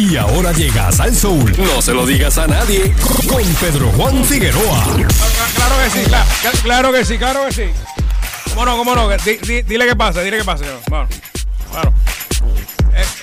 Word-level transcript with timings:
Y 0.00 0.16
ahora 0.16 0.52
llegas 0.52 0.98
al 0.98 1.14
Soul. 1.14 1.54
No 1.58 1.82
se 1.82 1.92
lo 1.92 2.06
digas 2.06 2.38
a 2.38 2.46
nadie. 2.46 2.94
Con 3.28 3.42
Pedro 3.60 3.86
Juan 3.96 4.24
Figueroa. 4.24 4.82
Claro 5.54 5.74
que 5.84 5.90
sí, 5.90 6.04
claro, 6.06 6.26
claro 6.62 6.92
que 6.92 7.04
sí, 7.04 7.18
claro 7.18 7.46
que 7.46 7.52
sí. 7.52 7.64
¿Cómo 8.48 8.64
no, 8.64 8.76
cómo 8.78 8.94
no? 8.94 9.08
Di- 9.10 9.36
di- 9.36 9.62
dile 9.62 9.86
que 9.86 9.94
pase, 9.94 10.24
dile 10.24 10.38
que 10.38 10.44
pase. 10.44 10.64
Bueno, 10.88 11.06
bueno. 11.70 11.92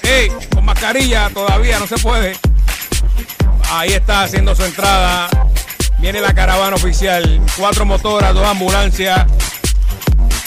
Eh, 0.03 0.29
ey, 0.29 0.31
con 0.53 0.63
mascarilla 0.65 1.29
todavía 1.33 1.79
no 1.79 1.87
se 1.87 1.97
puede. 1.97 2.37
Ahí 3.71 3.93
está 3.93 4.21
haciendo 4.21 4.55
su 4.55 4.63
entrada. 4.63 5.29
Viene 5.97 6.21
la 6.21 6.33
caravana 6.35 6.75
oficial. 6.75 7.41
Cuatro 7.57 7.85
motoras, 7.85 8.35
dos 8.35 8.45
ambulancias. 8.45 9.25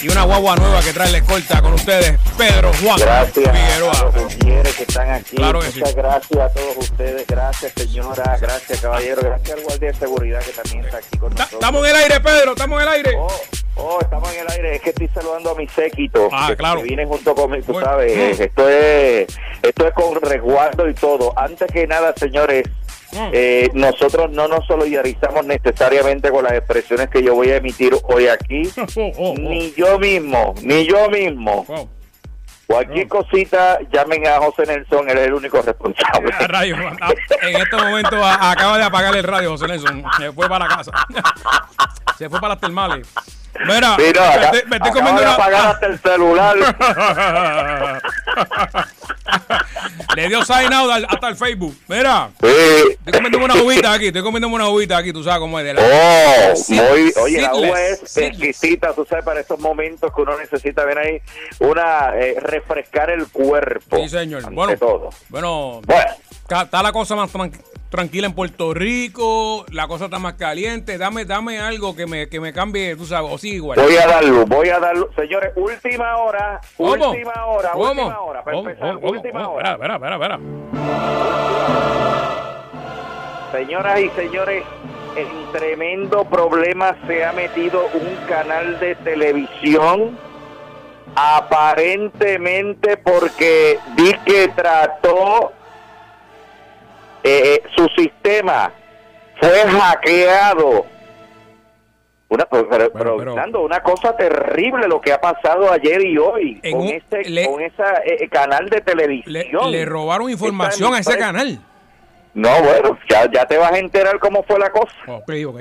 Y 0.01 0.09
una 0.09 0.23
guagua 0.23 0.55
nueva 0.55 0.81
que 0.81 0.93
trae 0.93 1.11
la 1.11 1.19
escolta 1.19 1.61
con 1.61 1.73
ustedes. 1.73 2.17
Pedro 2.37 2.71
Juan 2.81 2.97
Gracias 2.99 3.47
a 3.47 3.53
Figueroa. 3.53 4.11
los 4.15 4.35
mujeres 4.35 4.75
que 4.75 4.83
están 4.83 5.09
aquí. 5.11 5.35
Claro 5.35 5.59
que 5.59 5.65
Muchas 5.67 5.89
sí. 5.89 5.95
gracias 5.95 6.39
a 6.39 6.49
todos 6.49 6.77
ustedes. 6.77 7.27
Gracias, 7.27 7.71
señora. 7.75 8.37
Gracias, 8.41 8.81
caballero. 8.81 9.21
Gracias 9.21 9.51
al 9.57 9.63
guardia 9.63 9.91
de 9.91 9.97
seguridad 9.99 10.39
que 10.41 10.51
también 10.53 10.85
está 10.85 10.97
aquí 10.97 11.17
con 11.19 11.29
nosotros. 11.33 11.53
Estamos 11.53 11.83
en 11.87 11.89
el 11.91 12.01
aire, 12.01 12.19
Pedro, 12.19 12.51
estamos 12.53 12.81
en 12.81 12.87
el 12.87 12.93
aire. 12.93 13.11
Oh, 13.15 13.27
oh, 13.75 13.99
estamos 14.01 14.33
en 14.33 14.39
el 14.39 14.51
aire. 14.51 14.75
Es 14.77 14.81
que 14.81 14.89
estoy 14.89 15.07
saludando 15.13 15.51
a 15.51 15.55
mi 15.55 15.67
séquito. 15.67 16.29
Ah, 16.31 16.47
que, 16.49 16.55
claro. 16.57 16.81
que 16.81 16.87
viene 16.87 17.05
junto 17.05 17.35
conmigo, 17.35 17.63
tú 17.67 17.73
Bueno. 17.73 17.85
sabes. 17.87 18.39
Esto 18.39 18.67
es, 18.69 19.27
esto 19.61 19.87
es 19.87 19.93
con 19.93 20.19
resguardo 20.19 20.89
y 20.89 20.95
todo. 20.95 21.33
Antes 21.37 21.71
que 21.71 21.85
nada, 21.85 22.11
señores. 22.17 22.63
Eh, 23.13 23.69
nosotros 23.73 24.31
no 24.31 24.47
nos 24.47 24.65
solidarizamos 24.67 25.45
necesariamente 25.45 26.29
con 26.31 26.43
las 26.43 26.53
expresiones 26.53 27.09
que 27.09 27.21
yo 27.23 27.35
voy 27.35 27.49
a 27.51 27.57
emitir 27.57 27.95
hoy 28.03 28.27
aquí. 28.27 28.63
Oh, 28.79 28.85
oh, 28.95 29.11
oh. 29.17 29.33
Ni 29.37 29.73
yo 29.73 29.97
mismo, 29.99 30.53
ni 30.61 30.85
yo 30.87 31.09
mismo. 31.09 31.65
Wow. 31.67 31.89
Cualquier 32.67 33.07
cosita, 33.09 33.79
llamen 33.91 34.25
a 34.27 34.37
José 34.39 34.63
Nelson, 34.65 35.09
él 35.09 35.17
es 35.17 35.27
el 35.27 35.33
único 35.33 35.61
responsable. 35.61 36.33
A 36.39 36.65
en 36.65 37.55
este 37.57 37.75
momento 37.75 38.23
a- 38.23 38.51
acaba 38.51 38.77
de 38.77 38.83
apagar 38.85 39.13
el 39.15 39.23
radio, 39.23 39.51
José 39.51 39.67
Nelson. 39.67 40.03
Se 40.17 40.31
fue 40.31 40.47
para 40.47 40.67
la 40.67 40.75
casa. 40.77 40.91
Se 42.17 42.29
fue 42.29 42.39
para 42.39 42.53
las 42.53 42.61
termales. 42.61 43.07
Mira, 43.65 43.95
Sí, 43.97 44.03
no, 44.15 44.21
me 44.21 44.27
acá- 44.27 44.43
estoy, 44.45 44.69
me 44.69 44.75
estoy 44.77 44.77
acaba 44.77 44.93
comiendo 44.93 45.21
de 45.21 45.27
apagar 45.27 45.67
hasta 45.67 45.85
el 45.87 45.99
celular. 45.99 46.55
Le 50.15 50.27
dio 50.27 50.43
sign 50.43 50.71
out 50.73 50.91
al- 50.91 51.05
hasta 51.09 51.27
el 51.29 51.35
Facebook. 51.35 51.75
Mira, 51.87 52.29
Sí. 52.41 52.47
estoy 53.05 53.13
comiendo 53.13 53.37
una 53.39 53.55
uvita 53.61 53.93
aquí, 53.93 54.07
estoy 54.07 54.21
comiendo 54.23 54.47
una 54.47 54.67
uvita 54.69 54.97
aquí, 54.97 55.13
tú 55.13 55.23
sabes 55.23 55.39
cómo 55.39 55.59
es 55.59 55.65
de 55.65 55.73
la. 55.73 55.81
Oh, 55.81 56.55
Sí, 56.55 56.73
muy, 56.73 57.13
oye, 57.21 57.41
la 57.41 57.55
uva 57.55 57.81
es 57.81 58.17
exquisita, 58.17 58.93
tú 58.93 59.05
sabes, 59.07 59.23
para 59.23 59.39
estos 59.39 59.59
momentos 59.59 60.11
que 60.15 60.21
uno 60.21 60.37
necesita 60.37 60.83
ver 60.85 60.97
ahí, 60.97 61.21
una, 61.59 62.11
eh, 62.15 62.35
refrescar 62.41 63.09
el 63.09 63.27
cuerpo. 63.29 63.97
Sí, 63.97 64.09
señor. 64.09 64.43
ante 64.43 64.55
Bueno, 64.55 64.77
todo. 64.77 65.09
bueno, 65.29 65.81
Bueno, 65.85 66.11
Está 66.41 66.63
está 66.63 66.83
la 66.83 66.91
cosa 66.91 67.15
más 67.15 67.31
tran- 67.31 67.51
tranquila 67.91 68.25
en 68.27 68.33
Puerto 68.33 68.73
Rico, 68.73 69.65
la 69.71 69.87
cosa 69.87 70.05
está 70.05 70.17
más 70.17 70.33
caliente. 70.35 70.97
Dame, 70.97 71.25
dame 71.25 71.59
algo 71.59 71.95
que 71.95 72.07
me, 72.07 72.27
que 72.29 72.39
me 72.39 72.53
cambie, 72.53 72.95
tú 72.95 73.05
sabes, 73.05 73.29
o 73.31 73.37
sí 73.37 73.55
igual. 73.55 73.79
voy 73.79 73.95
a 73.97 74.07
dar 74.07 74.23
luz, 74.23 74.45
voy 74.47 74.69
a 74.69 74.79
dar 74.79 74.97
luz. 74.97 75.09
Señores, 75.15 75.51
última 75.55 76.17
hora, 76.17 76.59
¿Cómo? 76.77 76.91
última 77.09 77.45
hora, 77.45 77.71
¿Cómo? 77.73 77.89
última 77.89 78.21
hora, 78.21 78.43
para 78.43 78.57
¿Cómo? 78.57 78.69
empezar, 78.69 78.93
¿Cómo? 78.95 79.09
última 79.11 79.43
¿Cómo? 79.43 79.55
hora. 79.55 79.71
Espera, 79.73 79.93
espera, 79.95 80.15
espera, 80.15 80.35
espera. 80.35 81.71
Señoras 83.51 83.99
y 83.99 84.09
señores, 84.11 84.63
en 85.17 85.51
tremendo 85.51 86.23
problema 86.23 86.95
se 87.05 87.25
ha 87.25 87.33
metido 87.33 87.85
un 87.93 88.15
canal 88.27 88.79
de 88.79 88.95
televisión 88.95 90.17
aparentemente 91.15 92.95
porque 92.95 93.77
vi 93.97 94.13
que 94.25 94.47
trató 94.55 95.51
eh, 97.37 97.63
su 97.75 97.87
sistema 97.97 98.71
fue 99.39 99.49
hackeado 99.69 100.85
una 102.29 102.45
pero, 102.45 102.69
pero- 102.69 102.91
pero, 102.93 103.17
pero- 103.17 103.35
Nando, 103.35 103.61
una 103.61 103.81
cosa 103.83 104.15
terrible 104.15 104.87
lo 104.87 105.01
que 105.01 105.11
ha 105.11 105.19
pasado 105.19 105.69
ayer 105.71 106.01
y 106.05 106.17
hoy 106.17 106.61
con 106.71 106.81
un- 106.81 106.87
este 106.87 107.29
le- 107.29 107.45
con 107.45 107.61
esa 107.61 108.01
eh, 108.05 108.27
canal 108.29 108.69
de 108.69 108.77
Le, 108.77 108.81
televisión 108.81 109.69
le 109.71 109.83
robaron 109.85 110.29
información 110.29 110.93
a 110.93 110.99
ese 110.99 111.17
canal. 111.17 111.59
no, 112.33 112.49
bueno, 112.63 112.97
ya, 113.09 113.29
ya 113.29 113.45
te 113.45 113.57
vas 113.57 113.73
a 113.73 113.79
enterar 113.79 114.17
cómo 114.19 114.43
fue 114.43 114.57
la 114.59 114.69
cosa. 114.71 114.93
Ok, 115.07 115.31
ok. 115.47 115.59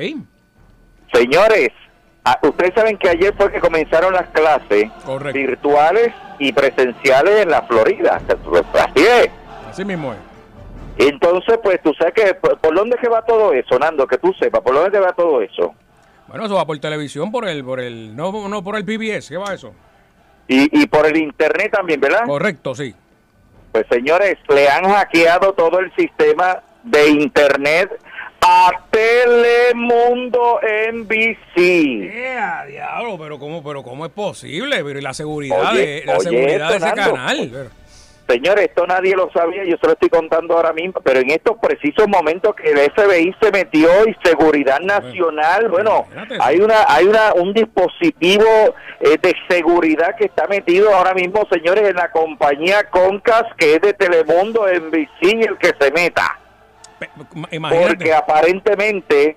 Señores, 1.12 1.70
a- 2.24 2.38
ustedes 2.42 2.72
saben 2.74 2.96
que 2.98 3.08
ayer 3.08 3.34
fue 3.36 3.50
que 3.50 3.58
comenzaron 3.58 4.12
las 4.14 4.28
clases 4.28 4.88
Correcto. 5.04 5.36
virtuales 5.38 6.12
y 6.38 6.52
presenciales 6.52 7.42
en 7.42 7.50
la 7.50 7.62
Florida. 7.62 8.20
Así 8.28 9.04
es. 9.04 9.28
Así 9.68 9.84
mismo 9.84 10.12
es. 10.12 10.18
Entonces, 11.00 11.58
pues 11.62 11.80
tú 11.82 11.94
sabes 11.98 12.12
que, 12.14 12.34
¿por, 12.34 12.74
dónde 12.74 12.96
que 13.00 13.08
va 13.08 13.22
todo 13.24 13.52
eso, 13.52 13.78
Nando? 13.78 14.06
Que 14.06 14.18
tú 14.18 14.34
sepas, 14.38 14.60
¿por 14.60 14.74
dónde 14.74 14.90
que 14.90 14.98
va 15.00 15.12
todo 15.12 15.40
eso? 15.40 15.74
Bueno, 16.28 16.44
eso 16.44 16.54
va 16.54 16.66
por 16.66 16.78
televisión, 16.78 17.32
por 17.32 17.48
el, 17.48 17.64
por 17.64 17.80
el, 17.80 18.14
no, 18.14 18.48
no 18.48 18.62
por 18.62 18.76
el 18.76 18.84
PBS, 18.84 19.28
¿qué 19.30 19.36
va 19.36 19.54
eso? 19.54 19.72
Y, 20.46 20.82
y 20.82 20.86
por 20.86 21.06
el 21.06 21.16
Internet 21.16 21.72
también, 21.72 22.00
¿verdad? 22.00 22.26
Correcto, 22.26 22.74
sí. 22.74 22.94
Pues 23.72 23.86
señores, 23.90 24.36
le 24.48 24.68
han 24.68 24.84
hackeado 24.84 25.52
todo 25.54 25.78
el 25.78 25.90
sistema 25.94 26.60
de 26.82 27.08
Internet 27.08 27.90
a 28.42 28.70
Telemundo 28.90 30.60
NBC. 30.92 31.56
¡Eh, 31.56 32.38
diablo! 32.68 33.16
Pero 33.18 33.38
cómo, 33.38 33.62
pero 33.62 33.82
cómo 33.82 34.06
es 34.06 34.12
posible, 34.12 34.82
pero 34.84 34.98
y 34.98 35.02
la 35.02 35.14
seguridad 35.14 35.72
Oye, 35.72 35.86
de 35.86 36.04
la 36.04 36.16
oye, 36.16 36.22
seguridad 36.30 36.70
de 36.70 36.76
ese 36.76 36.86
Fernando. 36.86 37.14
canal. 37.14 37.50
Pero- 37.52 37.79
Señores, 38.30 38.68
esto 38.68 38.86
nadie 38.86 39.16
lo 39.16 39.28
sabía, 39.32 39.64
yo 39.64 39.76
se 39.80 39.86
lo 39.88 39.94
estoy 39.94 40.08
contando 40.08 40.54
ahora 40.54 40.72
mismo, 40.72 41.00
pero 41.02 41.18
en 41.18 41.30
estos 41.30 41.58
precisos 41.58 42.06
momentos 42.06 42.54
que 42.54 42.70
el 42.70 42.78
FBI 42.92 43.34
se 43.42 43.50
metió 43.50 43.88
y 44.06 44.16
Seguridad 44.22 44.78
Nacional, 44.78 45.68
bueno, 45.68 46.06
hay 46.38 46.60
una 46.60 46.84
hay 46.86 47.06
una 47.06 47.32
un 47.34 47.52
dispositivo 47.52 48.44
eh, 49.00 49.18
de 49.20 49.34
seguridad 49.48 50.14
que 50.16 50.26
está 50.26 50.46
metido 50.46 50.94
ahora 50.94 51.12
mismo, 51.12 51.44
señores, 51.50 51.88
en 51.88 51.96
la 51.96 52.12
compañía 52.12 52.84
Concas, 52.84 53.46
que 53.58 53.74
es 53.74 53.80
de 53.80 53.94
Telemundo, 53.94 54.64
NBC, 54.68 55.22
y 55.22 55.42
el 55.42 55.58
que 55.58 55.72
se 55.80 55.90
meta. 55.90 56.38
Imagínate. 57.50 57.88
Porque 57.88 58.14
aparentemente, 58.14 59.36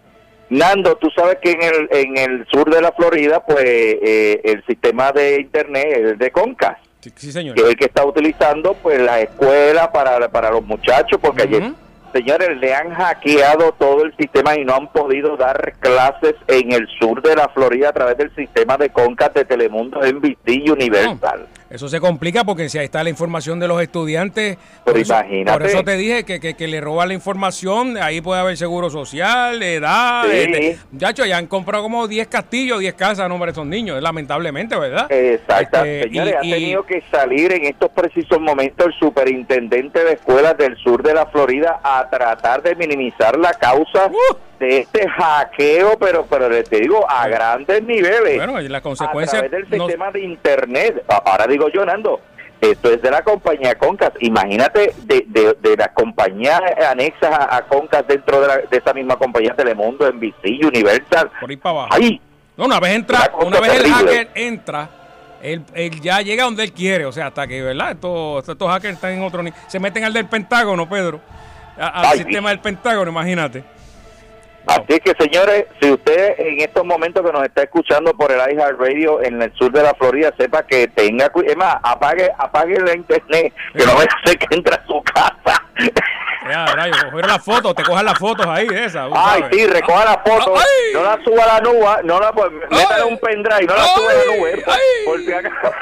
Nando, 0.52 0.98
tú 0.98 1.10
sabes 1.16 1.38
que 1.42 1.52
en 1.52 1.64
el, 1.64 1.90
en 1.90 2.18
el 2.18 2.48
sur 2.52 2.72
de 2.72 2.80
la 2.80 2.92
Florida, 2.92 3.44
pues 3.44 3.66
eh, 3.66 4.40
el 4.44 4.64
sistema 4.68 5.12
de 5.12 5.42
Internet 5.42 5.88
es 5.88 6.20
de 6.20 6.30
Concas 6.30 6.78
Sí, 7.16 7.32
señor. 7.32 7.56
que 7.56 7.62
es 7.62 7.70
el 7.70 7.76
que 7.76 7.86
está 7.86 8.06
utilizando 8.06 8.74
pues 8.76 9.00
la 9.00 9.22
escuela 9.22 9.92
para, 9.92 10.30
para 10.30 10.52
los 10.52 10.64
muchachos, 10.64 11.20
porque 11.22 11.44
ayer, 11.44 11.74
señores, 12.14 12.58
le 12.58 12.74
han 12.74 12.94
hackeado 12.94 13.74
todo 13.74 14.04
el 14.04 14.16
sistema 14.18 14.56
y 14.56 14.64
no 14.66 14.76
han 14.76 14.88
podido 14.92 15.36
dar 15.38 15.74
clases 15.80 16.36
en 16.48 16.72
el 16.72 16.88
sur 17.00 17.22
de 17.22 17.36
la 17.36 17.50
Florida 17.50 17.90
a 17.90 17.94
través 17.94 18.18
del 18.18 18.34
sistema 18.36 18.78
de 18.78 18.90
Concas 18.90 19.34
de 19.34 19.46
Telemundo, 19.46 20.00
NBC 20.02 20.48
y 20.48 20.70
Universal. 20.70 21.48
Eso 21.74 21.88
se 21.90 22.00
complica 22.00 22.44
porque 22.44 22.70
si 22.70 22.78
ahí 22.78 22.86
está 22.86 23.04
la 23.04 23.10
información 23.10 23.60
de 23.60 23.68
los 23.68 23.82
estudiantes. 23.82 24.58
Pero 24.86 24.94
por 24.94 24.98
eso, 25.00 25.14
imagínate. 25.14 25.58
Por 25.58 25.68
eso 25.68 25.84
te 25.84 25.98
dije 25.98 26.24
que, 26.24 26.40
que, 26.40 26.54
que 26.54 26.68
le 26.68 26.80
roban 26.80 27.08
la 27.08 27.16
información. 27.16 27.98
Ahí 27.98 28.22
puede 28.22 28.40
haber 28.42 28.56
seguro 28.58 28.92
social, 28.92 29.62
edad. 29.64 30.24
Sí. 30.26 30.30
este, 30.38 30.78
muchachos, 30.92 31.28
ya 31.28 31.38
han 31.38 31.48
comprado 31.48 31.82
como 31.82 32.08
10 32.08 32.28
castillos, 32.28 32.80
10 32.80 32.94
casas 32.94 33.22
a 33.22 33.28
nombre 33.28 33.48
de 33.48 33.54
esos 33.54 33.66
niños. 33.66 34.00
Lamentablemente, 34.04 34.78
¿verdad? 34.78 35.12
Exacto, 35.12 35.84
Este, 35.84 36.04
señores, 36.10 36.36
y- 36.44 36.52
ha 36.52 36.56
tenido 36.58 36.84
que 36.86 37.04
salir 37.10 37.52
en 37.54 37.66
estos 37.66 37.90
precisos 37.90 38.40
momentos 38.40 38.86
el 38.86 38.94
superintendente 38.94 40.04
de 40.04 40.14
escuelas 40.14 40.56
del 40.58 40.78
sur 40.78 41.02
de 41.02 41.16
la 41.16 41.26
Florida 41.26 41.80
a 41.84 42.08
tratar 42.08 42.62
de 42.62 42.76
minimizar 42.76 43.36
la 43.40 43.52
causa 43.54 44.08
Uh. 44.08 44.36
De 44.60 44.80
este 44.80 45.08
hackeo, 45.10 45.98
pero 46.00 46.26
pero 46.30 46.48
le 46.50 46.64
te 46.64 46.80
digo, 46.80 47.06
a 47.10 47.28
grandes 47.28 47.84
niveles. 47.84 48.38
Bueno, 48.38 48.62
y 48.62 48.68
las 48.70 48.80
a 48.80 48.84
consecuencias. 48.84 49.42
través 49.42 49.70
del 49.70 49.78
no- 49.78 49.86
sistema 49.88 50.12
de 50.12 50.22
internet. 50.22 51.04
A- 51.08 51.24
Ahora 51.32 51.48
digo 51.48 51.68
yo, 51.70 51.86
Nando, 51.86 52.22
esto 52.62 52.90
es 52.92 53.02
de 53.02 53.12
la 53.12 53.22
compañía 53.24 53.76
Concas. 53.76 54.12
Imagínate 54.20 54.94
de, 55.04 55.26
de, 55.28 55.58
de 55.60 55.76
las 55.78 55.90
compañías 55.90 56.62
anexas 56.90 57.32
a, 57.32 57.58
a 57.58 57.62
Concas 57.64 58.08
dentro 58.08 58.40
de, 58.42 58.48
la- 58.48 58.58
de 58.58 58.78
esa 58.78 58.94
misma 58.94 59.18
compañía 59.18 59.54
Telemundo, 59.56 60.10
NBC, 60.12 60.66
Universal. 60.66 61.30
por 61.40 61.50
ahí 61.50 61.58
para 61.58 61.84
abajo. 61.86 61.96
No, 62.56 62.66
una 62.66 62.80
vez 62.80 62.94
entra, 62.96 63.32
Una 63.44 63.60
vez 63.60 63.74
el 63.84 63.92
hacker 63.92 64.30
entra, 64.36 64.90
él, 65.42 65.64
él 65.74 66.00
ya 66.02 66.22
llega 66.22 66.44
donde 66.46 66.64
él 66.64 66.72
quiere, 66.72 67.06
o 67.06 67.12
sea, 67.12 67.28
hasta 67.28 67.48
que, 67.48 67.62
¿verdad? 67.62 67.92
Estos, 67.92 68.48
estos 68.48 68.70
hackers 68.70 68.94
están 68.94 69.12
en 69.14 69.24
otro 69.24 69.42
nivel. 69.44 69.60
Se 69.68 69.80
meten 69.80 70.04
al 70.04 70.14
del 70.14 70.28
Pentágono, 70.28 70.88
Pedro. 70.88 71.20
a- 71.78 71.88
al 72.02 72.06
Ay, 72.06 72.18
sistema 72.20 72.50
del 72.52 72.60
Pentágono, 72.60 73.10
imagínate. 73.10 73.64
Así 74.68 75.00
que, 75.00 75.14
señores, 75.20 75.66
si 75.82 75.92
usted 75.92 76.36
en 76.38 76.62
estos 76.62 76.86
momentos 76.86 77.26
que 77.26 77.32
nos 77.32 77.44
está 77.44 77.64
escuchando 77.64 78.14
por 78.14 78.32
el 78.32 78.40
iHeartRadio 78.40 79.22
en 79.22 79.42
el 79.42 79.54
sur 79.56 79.72
de 79.72 79.84
la 79.84 79.94
Florida, 79.94 80.34
sepa 80.38 80.66
que 80.66 80.88
tenga 80.88 81.30
cuidado. 81.30 81.52
Es 81.52 81.58
más, 81.58 81.76
apague, 81.84 82.32
apague 82.38 82.80
la 82.80 82.96
internet, 82.96 83.54
que 83.76 83.86
no 83.86 83.94
vaya 83.96 84.10
a 84.10 84.28
ser 84.28 84.38
que 84.38 84.56
entre 84.56 84.76
a 84.76 84.86
su 84.86 85.02
casa. 85.04 85.64
Ya, 86.50 86.66
rayos, 86.66 87.04
cogieron 87.06 87.30
las 87.32 87.44
fotos, 87.44 87.76
te 87.76 87.84
cojan 87.84 88.06
las 88.06 88.20
fotos 88.20 88.46
ahí 88.48 88.68
de 88.68 88.86
esas. 88.86 89.10
Ay, 89.14 89.42
sabes. 89.42 89.58
sí, 89.58 89.68
recoja 89.68 90.06
la 90.06 90.22
foto, 90.26 90.54
Ay. 90.58 90.94
no 90.94 91.04
la 91.04 91.24
suba 91.24 91.44
a 91.44 91.48
la 91.48 91.60
nube, 91.62 92.04
no 92.04 92.20
la 92.20 92.32
pues, 92.34 92.52
métale 92.70 93.04
un 93.04 93.18
pendrive, 93.20 93.66
no 93.66 93.76
la 93.76 93.84
Ay. 93.84 93.90
suba 93.96 94.12
a 94.12 94.14
la 94.14 94.26
nube, 94.36 94.58
por, 94.64 94.74
Ay. 94.74 94.80
por 95.06 95.20
si 95.22 95.34
acaso. 95.34 95.74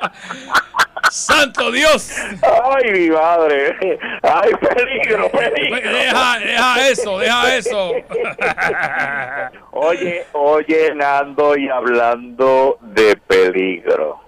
¡Santo 1.10 1.70
Dios! 1.72 2.10
Ay, 2.40 2.92
mi 2.92 3.10
madre. 3.10 3.98
Ay, 4.22 4.52
peligro, 4.54 5.28
peligro. 5.30 5.90
Deja, 5.90 6.38
deja 6.38 6.88
eso, 6.88 7.18
deja 7.18 7.56
eso. 7.56 7.92
Oye, 9.72 10.26
oye, 10.32 10.94
Nando, 10.94 11.56
y 11.56 11.68
hablando 11.68 12.78
de 12.80 13.16
peligro. 13.16 14.20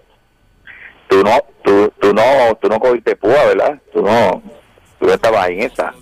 Tú 1.09 1.23
no, 1.23 1.39
tú, 1.63 1.93
tú 2.01 2.15
no, 2.15 2.23
tú 2.61 2.69
no 2.69 2.81
cogiste 2.81 3.17
púa, 3.17 3.45
¿verdad? 3.47 3.79
Tú 3.93 4.03
no, 4.03 4.43
tú 4.99 5.07
no 5.07 5.13
estabas 5.13 5.49
en 5.51 5.61
esa. 5.61 5.93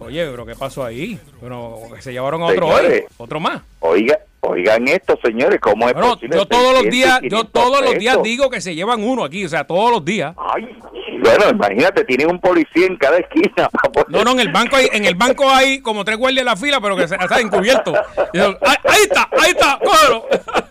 Oye, 0.00 0.26
pero 0.30 0.46
¿qué 0.46 0.54
pasó 0.54 0.84
ahí? 0.84 1.18
Bueno, 1.40 1.78
se 2.00 2.12
llevaron 2.12 2.42
a 2.42 2.46
otro 2.46 2.66
hoy, 2.68 2.76
Señores. 2.76 3.04
otro 3.18 3.38
más. 3.40 3.62
Oiga, 3.80 4.18
oigan 4.40 4.88
esto, 4.88 5.18
señores, 5.22 5.60
¿cómo 5.60 5.86
es 5.88 5.92
Bueno, 5.94 6.14
posible? 6.14 6.36
yo 6.36 6.46
todos 6.46 6.72
los 6.72 6.82
600 6.82 6.90
días, 6.92 7.14
yo 7.22 7.28
500 7.42 7.52
todos 7.52 7.84
los 7.84 7.94
días 7.98 8.22
digo 8.22 8.50
que 8.50 8.60
se 8.60 8.74
llevan 8.74 9.02
uno 9.04 9.24
aquí, 9.24 9.44
o 9.44 9.48
sea, 9.48 9.64
todos 9.66 9.90
los 9.90 10.04
días. 10.04 10.34
Ay, 10.38 10.74
bueno, 11.20 11.48
imagínate, 11.50 12.04
tiene 12.04 12.26
un 12.26 12.40
policía 12.40 12.86
en 12.86 12.96
cada 12.96 13.18
esquina. 13.18 13.68
No, 14.08 14.24
no, 14.24 14.32
en 14.32 14.40
el 14.40 14.48
banco 14.50 14.76
hay, 14.76 14.88
en 14.92 15.04
el 15.04 15.14
banco 15.14 15.48
hay 15.48 15.80
como 15.82 16.04
tres 16.04 16.16
guardias 16.18 16.40
en 16.40 16.46
la 16.46 16.56
fila, 16.56 16.80
pero 16.80 16.96
que 16.96 17.06
se- 17.06 17.14
están 17.14 17.40
encubiertos. 17.42 17.96
Y 18.32 18.38
yo, 18.38 18.56
"Ay, 18.62 18.76
ahí 18.84 19.02
está, 19.02 19.28
ahí 19.32 19.50
está, 19.50 19.78
cógelo. 19.82 20.26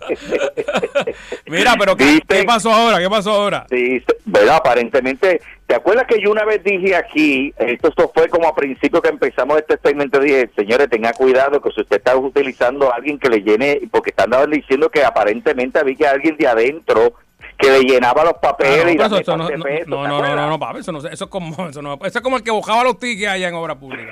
Mira, 1.46 1.75
pero 1.80 1.96
¿qué, 1.96 2.06
Dicen- 2.06 2.24
qué 2.28 2.44
pasó 2.44 2.72
ahora? 2.72 3.00
¿Qué 3.00 3.10
pasó 3.10 3.31
ahora? 3.31 3.66
Sí, 3.69 4.04
¿verdad? 4.25 4.57
Aparentemente, 4.57 5.42
¿te 5.68 5.75
acuerdas 5.75 6.06
que 6.07 6.22
yo 6.22 6.31
una 6.31 6.44
vez 6.46 6.63
dije 6.63 6.95
aquí, 6.95 7.54
esto, 7.57 7.90
esto 7.90 8.12
fue 8.13 8.28
como 8.30 8.48
a 8.48 8.56
principio 8.56 9.02
que 9.02 9.10
empezamos 9.10 9.57
este 9.57 9.78
segmento, 9.84 10.19
dije, 10.19 10.50
señores, 10.56 10.90
tenga 10.90 11.13
cuidado 11.13 11.62
que 11.62 11.72
si 11.72 11.81
usted 11.81 11.98
está 11.98 12.16
utilizando 12.16 12.92
a 12.92 12.95
alguien 12.95 13.19
que 13.19 13.30
le 13.30 13.42
llene, 13.42 13.81
porque 13.92 14.10
están 14.12 14.31
diciendo 14.52 14.90
que 14.90 15.04
aparentemente 15.04 15.80
había 15.80 16.12
alguien 16.12 16.36
de 16.38 16.48
adentro 16.48 17.13
que 17.60 17.70
le 17.70 17.82
llenaba 17.82 18.24
los 18.24 18.34
papeles 18.34 18.86
no, 18.86 18.92
y 18.92 19.20
eso, 19.20 19.38
no, 19.38 19.50
no, 19.50 19.58
no, 19.58 19.64
¿te 19.66 19.86
no, 19.86 20.08
no, 20.08 20.36
no, 20.36 20.50
no, 20.50 20.60
papi, 20.60 20.80
eso, 20.80 20.92
no, 20.92 21.00
eso 21.00 21.26
es 21.26 21.30
como, 21.30 21.68
eso, 21.68 21.82
no, 21.82 21.94
eso 22.02 22.18
es 22.20 22.22
como 22.22 22.38
el 22.38 22.44
que 22.44 22.52
bajaba 22.52 22.84
los 22.86 22.98
tickets 22.98 23.32
allá 23.32 23.50
en 23.50 23.56
obra 23.56 23.76
pública. 23.76 24.12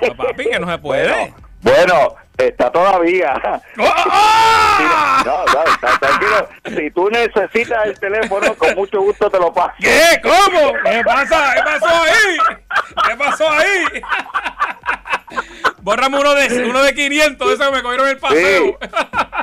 No, 0.00 0.16
papi, 0.16 0.44
que 0.44 0.58
no 0.58 0.70
se 0.70 0.78
puede. 0.78 1.08
Bueno, 1.08 1.34
bueno, 1.64 2.14
está 2.36 2.70
todavía. 2.70 3.62
¡Oh, 3.78 3.84
¡Ah! 3.86 5.22
No, 5.24 5.44
no, 5.46 5.64
está 5.64 5.98
tranquilo. 5.98 6.48
Si 6.76 6.90
tú 6.90 7.08
necesitas 7.08 7.86
el 7.86 7.98
teléfono, 7.98 8.54
con 8.54 8.74
mucho 8.74 9.00
gusto 9.00 9.30
te 9.30 9.38
lo 9.38 9.50
paso. 9.50 9.72
¿Qué? 9.80 10.20
¿Cómo? 10.22 10.72
¿Qué 10.84 11.02
pasa? 11.02 11.54
¿Qué 11.54 11.62
pasó 11.62 11.86
ahí? 11.86 12.38
¿Qué 13.08 13.16
pasó 13.16 13.48
ahí? 13.48 14.02
Bórrame 15.84 16.18
uno 16.18 16.34
de, 16.34 16.64
uno 16.64 16.82
de 16.82 16.94
500, 16.94 17.52
eso 17.52 17.64
que 17.70 17.76
me 17.76 17.82
cogieron 17.82 18.08
el 18.08 18.16
paseo. 18.16 18.64
Sí. 18.64 18.74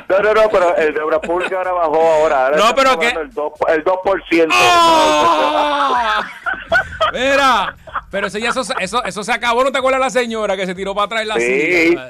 No, 0.08 0.18
no, 0.18 0.34
no, 0.34 0.50
pero 0.50 0.76
el 0.76 0.92
de 0.92 1.00
obra 1.00 1.20
pública 1.20 1.56
ahora 1.58 1.72
bajó 1.72 2.00
ahora. 2.12 2.44
ahora 2.46 2.56
No, 2.58 2.74
pero 2.74 2.98
que- 2.98 3.08
El 3.10 3.30
2%. 3.32 3.68
El 3.68 3.84
2%. 3.84 4.48
¡Ah! 4.52 6.22
Mira, 7.12 7.76
pero 8.10 8.26
eso 8.26 8.38
ya 8.38 8.50
eso, 8.50 8.62
eso, 8.80 9.04
eso 9.04 9.22
se 9.24 9.32
acabó, 9.32 9.62
¿no 9.64 9.70
te 9.72 9.78
acuerdas 9.78 10.00
la 10.00 10.10
señora 10.10 10.56
que 10.56 10.66
se 10.66 10.74
tiró 10.74 10.94
para 10.94 11.04
atrás 11.06 11.22
en 11.22 11.28
la 11.28 11.34
Sí. 11.36 11.86
silla? 11.88 12.08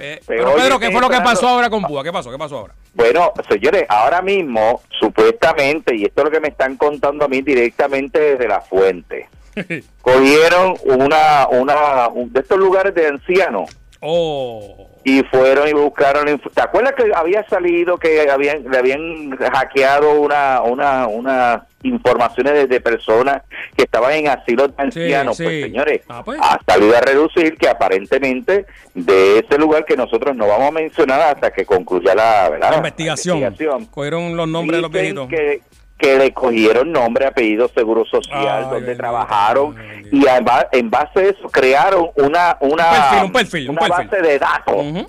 Eh, 0.00 0.20
pero 0.26 0.54
Pedro, 0.54 0.78
¿qué 0.78 0.90
fue 0.92 1.00
lo 1.00 1.08
que 1.08 1.20
pasó 1.22 1.48
ahora 1.48 1.68
con 1.70 1.82
Púa? 1.82 2.04
¿Qué 2.04 2.12
pasó? 2.12 2.30
¿Qué 2.30 2.38
pasó 2.38 2.58
ahora? 2.58 2.74
Bueno, 2.94 3.32
señores, 3.48 3.84
ahora 3.88 4.22
mismo, 4.22 4.82
supuestamente, 5.00 5.96
y 5.96 6.04
esto 6.04 6.20
es 6.20 6.24
lo 6.26 6.30
que 6.30 6.40
me 6.40 6.48
están 6.48 6.76
contando 6.76 7.24
a 7.24 7.28
mí 7.28 7.40
directamente 7.42 8.18
desde 8.20 8.46
la 8.46 8.60
fuente, 8.60 9.28
cogieron 10.02 10.74
una, 10.84 11.48
una, 11.50 12.08
un- 12.08 12.32
de 12.32 12.40
estos 12.40 12.58
lugares 12.58 12.94
de 12.94 13.06
ancianos 13.08 13.70
Oh. 14.00 14.86
y 15.02 15.24
fueron 15.24 15.66
y 15.66 15.72
buscaron 15.72 16.40
¿te 16.54 16.60
acuerdas 16.62 16.94
que 16.94 17.10
había 17.12 17.44
salido 17.48 17.98
que 17.98 18.30
habían 18.30 18.62
le 18.70 18.78
habían 18.78 19.30
hackeado 19.36 20.20
una 20.20 20.62
una 20.62 21.08
una 21.08 21.66
informaciones 21.82 22.52
de, 22.52 22.66
de 22.68 22.80
personas 22.80 23.42
que 23.76 23.82
estaban 23.82 24.12
en 24.12 24.28
asilos 24.28 24.68
de 24.76 24.82
ancianos 24.84 25.36
sí. 25.36 25.42
pues 25.42 25.62
señores 25.62 26.02
Ah, 26.08 26.22
pues. 26.24 26.38
ha 26.40 26.60
salido 26.64 26.96
a 26.96 27.00
reducir 27.00 27.56
que 27.56 27.68
aparentemente 27.68 28.66
de 28.94 29.40
ese 29.40 29.58
lugar 29.58 29.84
que 29.84 29.96
nosotros 29.96 30.36
no 30.36 30.46
vamos 30.46 30.68
a 30.68 30.72
mencionar 30.72 31.20
hasta 31.20 31.50
que 31.50 31.66
concluya 31.66 32.14
la, 32.14 32.50
¿verdad? 32.50 32.70
La 32.70 32.76
investigación. 32.76 33.38
investigación. 33.38 33.86
Cogieron 33.86 34.36
los 34.36 34.46
nombres 34.46 34.78
de 34.78 34.82
los 34.82 34.92
viejitos. 34.92 35.28
que, 35.28 35.60
que 35.98 36.16
le 36.16 36.32
cogieron 36.32 36.92
nombre, 36.92 37.26
apellido, 37.26 37.68
seguro 37.74 38.04
social, 38.04 38.64
Ay, 38.64 38.70
donde 38.70 38.94
trabajaron 38.94 39.76
y 40.12 40.26
además, 40.26 40.66
en 40.72 40.88
base 40.90 41.18
a 41.18 41.22
eso 41.24 41.48
crearon 41.50 42.10
una 42.14 42.56
una, 42.60 42.90
perfil, 42.90 43.24
un 43.24 43.32
perfil, 43.32 43.70
un 43.70 43.78
una 43.78 43.88
perfil. 43.88 44.08
base 44.08 44.22
de 44.22 44.38
datos. 44.38 45.08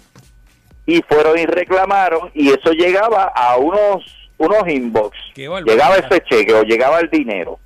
Y 0.85 1.01
fueron 1.03 1.37
y 1.37 1.45
reclamaron 1.45 2.31
y 2.33 2.49
eso 2.49 2.71
llegaba 2.71 3.25
a 3.35 3.57
unos 3.57 4.03
unos 4.37 4.67
inbox. 4.67 5.15
Llegaba 5.35 5.97
ese 5.97 6.21
cheque 6.29 6.53
o 6.53 6.63
llegaba 6.63 6.99
el 6.99 7.09
dinero 7.09 7.59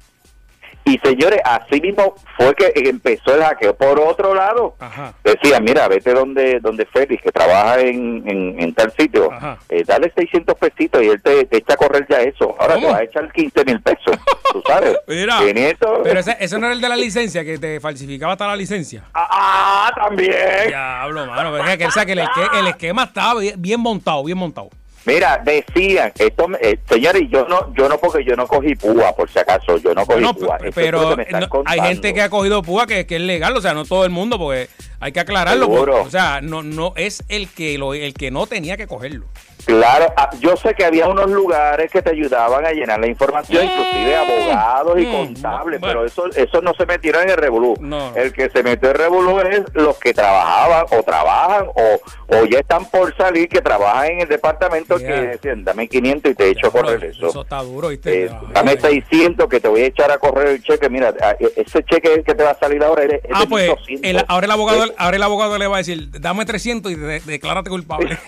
y 0.85 0.97
señores 1.00 1.39
así 1.45 1.80
mismo 1.80 2.15
fue 2.38 2.53
que 2.56 2.71
empezó 2.75 3.33
el 3.35 3.41
hackeo 3.44 3.74
por 3.75 4.00
otro 4.00 4.33
lado 4.33 4.75
Ajá. 4.80 5.13
decía 5.24 5.59
mira 5.59 5.88
vete 5.88 6.13
donde 6.13 6.59
donde 6.59 6.85
Félix 6.85 7.21
que 7.24 7.31
trabaja 7.31 7.80
en, 7.80 8.21
en, 8.27 8.62
en 8.62 8.74
tal 8.74 8.91
sitio 8.91 9.30
eh, 9.69 9.83
dale 9.85 10.12
600 10.15 10.57
pesitos 10.57 11.01
y 11.01 11.07
él 11.07 11.21
te, 11.21 11.45
te 11.45 11.57
echa 11.57 11.74
a 11.74 11.77
correr 11.77 12.06
ya 12.09 12.18
eso 12.21 12.56
ahora 12.59 12.75
¿Cómo? 12.75 12.88
te 12.88 12.94
va 12.94 13.00
a 13.00 13.03
echar 13.03 13.31
15 13.31 13.65
mil 13.65 13.81
pesos 13.81 14.18
tú 14.51 14.62
sabes 14.68 14.97
Mira, 15.07 15.39
500 15.39 16.00
pero 16.03 16.19
ese, 16.19 16.35
ese 16.39 16.59
no 16.59 16.65
era 16.65 16.75
el 16.75 16.81
de 16.81 16.89
la 16.89 16.95
licencia, 16.97 17.44
que 17.45 17.57
te 17.57 17.79
falsificaba 17.79 18.33
hasta 18.33 18.47
la 18.47 18.56
licencia. 18.56 19.03
ah 19.13 19.91
también 19.95 20.33
Diablo, 20.68 21.25
mano. 21.25 21.51
pero 21.53 21.65
es 21.69 21.77
que, 21.77 21.86
o 21.86 21.91
sea, 21.91 22.06
que 22.06 22.12
el, 22.13 22.19
esque- 22.19 22.59
el 22.59 22.68
esquema 22.68 23.03
estaba 23.03 23.39
bien 23.57 23.79
montado, 23.79 24.24
bien 24.24 24.38
montado. 24.38 24.69
Mira, 25.05 25.41
decían, 25.44 26.13
esto, 26.17 26.47
eh, 26.61 26.79
señores, 26.89 27.23
yo 27.29 27.45
no, 27.47 27.73
yo 27.75 27.89
no 27.89 27.97
porque 27.97 28.23
yo 28.23 28.35
no 28.38 28.47
cogí 28.47 28.73
púa, 28.75 29.13
por 29.15 29.29
si 29.29 29.38
acaso, 29.39 29.77
yo 29.77 29.94
no 29.94 30.05
cogí 30.05 30.23
púa. 30.33 30.57
es 30.57 30.63
lo 30.65 30.71
pero 30.71 31.09
que 31.09 31.15
me 31.17 31.23
están 31.23 31.41
no- 31.41 31.63
hay 31.65 31.81
gente 31.81 32.13
que 32.13 32.21
ha 32.21 32.29
cogido 32.29 32.61
púa 32.61 32.88
que, 32.88 33.05
que 33.05 33.15
es 33.17 33.21
legal, 33.21 33.55
o 33.57 33.61
sea, 33.61 33.73
no 33.73 33.83
todo 33.83 34.05
el 34.05 34.11
mundo, 34.11 34.38
porque 34.38 34.69
hay 35.03 35.11
que 35.11 35.19
aclararlo. 35.19 35.65
Seguro. 35.65 35.91
porque, 35.94 36.07
o 36.07 36.11
sea, 36.11 36.39
no, 36.41 36.63
no 36.63 36.94
es 36.95 37.23
el 37.29 37.50
que 37.50 37.77
lo, 37.77 37.94
el 37.94 38.13
que 38.13 38.31
no 38.31 38.47
tenía 38.47 38.77
que 38.77 38.88
cogerlo. 38.88 39.25
Claro, 39.65 40.11
ah, 40.17 40.29
yo 40.41 40.57
sé 40.57 40.73
que 40.73 40.83
había 40.83 41.07
unos 41.07 41.29
lugares 41.31 41.89
que 41.89 42.01
te 42.01 42.09
ayudaban 42.09 42.65
a 42.65 42.71
llenar 42.71 43.00
la 43.00 43.07
información, 43.07 43.65
Mm. 43.65 43.69
inclusive 43.69 44.15
abogados 44.17 45.00
y 45.00 45.05
Mm. 45.05 45.11
contables, 45.13 45.79
Bueno. 45.79 45.88
pero 46.01 46.05
eso, 46.05 46.25
eso 46.35 46.61
no 46.61 46.73
se 46.73 46.85
metieron 46.85 47.23
en 47.23 47.29
el 47.29 47.38
revolú. 47.38 47.75
No. 47.79 48.13
El 48.13 48.33
que 48.33 48.50
se 48.50 48.61
metió 48.61 48.89
en 48.89 48.95
el 48.95 49.01
revolú 49.01 49.39
es 49.39 49.61
los 49.73 49.97
que 50.00 50.13
trabajaban 50.13 50.85
o 50.91 51.03
trabajan 51.03 51.67
o, 51.75 52.35
o 52.35 52.45
ya 52.45 52.59
están 52.59 52.83
por 52.89 53.15
salir, 53.15 53.47
que 53.47 53.61
trabajan 53.61 54.07
en 54.11 54.21
el 54.21 54.27
departamento 54.27 54.97
que 54.97 55.05
decían, 55.05 55.63
dame 55.63 55.88
500 55.88 56.31
y 56.33 56.35
te 56.35 56.50
echo 56.50 56.67
a 56.67 56.71
correr 56.71 57.01
eso. 57.05 57.27
Eso 57.29 57.41
está 57.44 57.61
duro, 57.63 57.88
¿viste? 57.88 58.25
Eh, 58.25 58.31
dame 58.53 58.71
ay. 58.71 58.77
600 58.81 59.47
que 59.47 59.61
te 59.61 59.69
voy 59.69 59.83
a 59.83 59.85
echar 59.85 60.11
a 60.11 60.17
correr 60.17 60.47
el 60.47 60.61
cheque. 60.61 60.89
Mira, 60.89 61.13
e- 61.39 61.53
ese 61.55 61.81
cheque 61.85 62.21
que 62.25 62.35
te 62.35 62.44
va 62.44 62.50
a 62.51 62.59
salir 62.59 62.83
ahora 62.83 63.03
es, 63.05 63.13
es 63.13 63.21
Ah, 63.33 63.39
de 63.41 63.47
pues 63.47 63.67
1200. 63.69 64.10
el- 64.12 64.25
ahora, 64.27 64.45
el 64.45 64.51
abogado, 64.51 64.83
Eh, 64.93 64.95
ahora 64.97 65.17
el 65.17 65.23
abogado 65.23 65.57
le 65.57 65.67
va 65.67 65.75
a 65.75 65.79
decir, 65.79 66.09
dame 66.19 66.45
300 66.45 66.91
y 66.91 66.95
de- 66.95 67.19
declárate 67.21 67.69
culpable. 67.69 68.17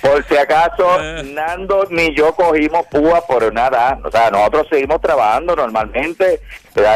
Por 0.00 0.24
si 0.28 0.36
acaso, 0.36 1.02
Eh. 1.02 1.22
Nando 1.34 1.86
ni 1.90 2.14
yo 2.14 2.32
cogimos 2.34 2.86
púa 2.86 3.20
por 3.26 3.52
nada. 3.52 3.98
O 4.04 4.10
sea, 4.10 4.30
nosotros 4.30 4.66
seguimos 4.70 5.00
trabajando 5.00 5.56
normalmente. 5.56 6.40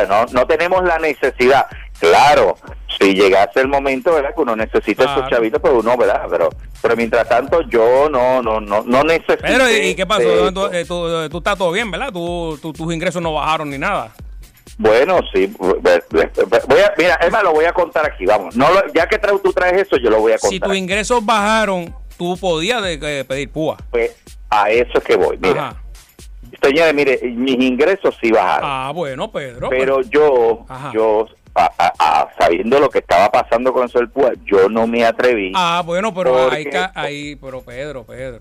No, 0.08 0.26
no 0.32 0.46
tenemos 0.46 0.84
la 0.84 0.98
necesidad. 0.98 1.66
Claro, 1.98 2.56
si 2.98 3.12
llegase 3.14 3.60
el 3.60 3.68
momento, 3.68 4.14
¿verdad? 4.14 4.34
Que 4.34 4.40
uno 4.40 4.56
necesita 4.56 5.04
Claro. 5.04 5.20
esos 5.20 5.30
chavitos, 5.30 5.60
pues 5.60 5.72
uno, 5.74 5.96
¿verdad? 5.98 6.22
Pero, 6.30 6.48
pero 6.80 6.96
mientras 6.96 7.28
tanto, 7.28 7.60
yo 7.62 8.08
no, 8.08 8.40
no, 8.42 8.60
no, 8.60 8.82
no 8.86 9.02
necesito. 9.04 9.36
Pero, 9.42 9.68
¿y 9.68 9.94
qué 9.94 10.06
pasó? 10.06 10.22
de 10.46 10.52
Tú, 10.52 10.66
eso. 10.66 10.72
eh, 10.72 10.84
tú- 10.86 11.28
tú 11.30 11.38
estás 11.38 11.58
todo 11.58 11.72
bien, 11.72 11.90
¿verdad? 11.90 12.10
Tú, 12.12 12.58
tú- 12.62 12.72
tus 12.72 12.92
ingresos 12.94 13.20
no 13.20 13.34
bajaron 13.34 13.68
ni 13.68 13.76
nada. 13.78 14.12
Bueno, 14.82 15.20
sí. 15.34 15.46
Voy 15.58 16.80
a, 16.80 16.94
mira, 16.96 17.18
Emma, 17.20 17.42
lo 17.42 17.52
voy 17.52 17.66
a 17.66 17.72
contar 17.74 18.06
aquí, 18.10 18.24
vamos. 18.24 18.56
No 18.56 18.72
lo- 18.72 18.90
ya 18.94 19.06
que 19.06 19.20
tra- 19.20 19.38
tú 19.42 19.52
traes 19.52 19.82
eso, 19.82 19.98
yo 19.98 20.08
lo 20.08 20.20
voy 20.20 20.32
a 20.32 20.38
contar. 20.38 20.50
Si 20.50 20.58
tus 20.58 20.74
ingresos 20.74 21.24
bajaron, 21.24 21.94
tú 22.16 22.34
podías 22.38 22.82
de- 22.82 22.98
eh, 23.20 23.24
pedir 23.26 23.50
púa. 23.50 23.76
Pues, 23.90 24.16
a 24.48 24.70
eso 24.70 24.92
es 24.96 25.04
que 25.04 25.16
voy. 25.16 25.36
Mira, 25.38 25.68
Ajá. 25.68 25.82
señores, 26.62 26.94
mire, 26.94 27.20
mis 27.24 27.60
ingresos 27.62 28.16
sí 28.22 28.30
bajaron. 28.30 28.70
Ah, 28.72 28.90
bueno, 28.94 29.30
Pedro. 29.30 29.68
pero 29.68 30.00
yo, 30.00 30.64
Ajá. 30.66 30.90
yo, 30.94 31.28
a- 31.54 31.70
a- 31.76 31.92
a- 32.22 32.28
sabiendo 32.38 32.80
lo 32.80 32.88
que 32.88 33.00
estaba 33.00 33.30
pasando 33.30 33.74
con 33.74 33.84
eso 33.86 33.98
del 33.98 34.08
PUA, 34.08 34.32
yo 34.46 34.70
no 34.70 34.86
me 34.86 35.04
atreví. 35.04 35.52
Ah, 35.54 35.82
bueno, 35.84 36.14
pero 36.14 36.32
Porque- 36.32 36.70
ahí, 36.94 37.36
pero 37.36 37.60
Pedro, 37.60 38.04
Pedro. 38.04 38.40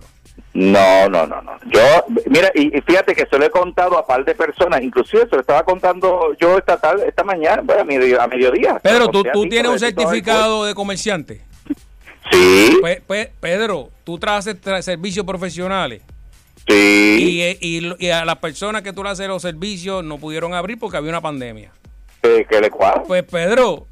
No, 0.54 1.08
no, 1.10 1.28
no, 1.28 1.42
no. 1.42 1.52
Yo, 1.68 1.82
mira, 2.26 2.52
y, 2.56 2.76
y 2.76 2.82
fíjate 2.82 3.14
que 3.14 3.26
se 3.30 3.38
lo 3.38 3.46
he 3.46 3.50
contado 3.52 3.98
a 3.98 4.06
par 4.08 4.26
de 4.26 4.34
personas, 4.34 4.82
inclusive 4.82 5.28
se 5.30 5.36
lo 5.36 5.42
estaba 5.42 5.64
contando 5.64 6.34
yo 6.40 6.58
esta 6.58 6.78
tarde, 6.78 7.06
esta 7.08 7.24
mañana, 7.24 7.62
bueno, 7.64 7.82
a, 7.82 7.86
medio- 7.86 8.20
a 8.22 8.28
mediodía. 8.28 8.80
Pedro, 8.82 9.10
¿tú, 9.10 9.24
tú 9.32 9.44
ti, 9.44 9.50
tienes 9.50 9.72
un 9.72 9.80
certificado 9.80 10.66
de 10.66 10.74
comerciante. 10.74 11.42
Sí, 12.32 12.78
Pe- 12.82 13.02
pe- 13.08 13.32
Pedro, 13.40 13.90
tú 14.04 14.18
traes 14.20 14.46
tra- 14.62 14.82
servicios 14.82 15.26
profesionales 15.26 16.02
sí. 16.68 17.58
y, 17.62 17.78
y, 17.80 17.96
y 17.98 18.10
a 18.10 18.24
las 18.26 18.36
personas 18.38 18.82
que 18.84 18.94
tú 18.94 19.04
le 19.04 19.10
haces 19.10 19.28
los 19.28 19.42
servicios 19.42 20.04
no 20.04 20.18
pudieron 20.18 20.54
abrir 20.54 20.78
porque 20.80 20.98
había 20.98 21.10
una 21.10 21.22
pandemia. 21.22 21.72
eh, 22.24 22.46
¿Qué 22.50 22.60
le 22.62 22.70
cuadra? 22.70 23.04
Pues 23.04 23.24
Pedro, 23.24 23.88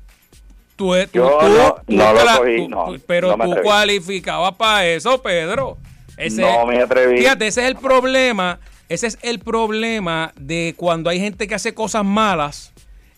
tú, 0.75 0.93
tú, 0.93 1.07
Yo 1.13 1.37
tú- 1.39 1.47
no- 1.47 1.75
tú 1.87 1.95
no 1.95 2.13
lo 2.13 2.37
cogí, 2.37 2.67
no, 2.67 2.85
pero 3.07 3.35
no 3.37 3.45
tú 3.45 3.61
cualificabas 3.63 4.53
para 4.55 4.85
eso, 4.85 5.21
Pedro. 5.21 5.77
Ese- 6.17 6.41
no 6.41 6.65
me 6.65 6.81
atreví. 6.81 7.17
Fíjate, 7.19 7.47
ese 7.47 7.61
es 7.61 7.67
el 7.67 7.75
problema. 7.75 8.59
Ese 8.89 9.07
es 9.07 9.17
el 9.21 9.39
problema 9.39 10.31
de 10.39 10.73
cuando 10.77 11.09
hay 11.09 11.19
gente 11.19 11.47
que 11.47 11.55
hace 11.55 11.73
cosas 11.73 12.03
malas 12.05 12.71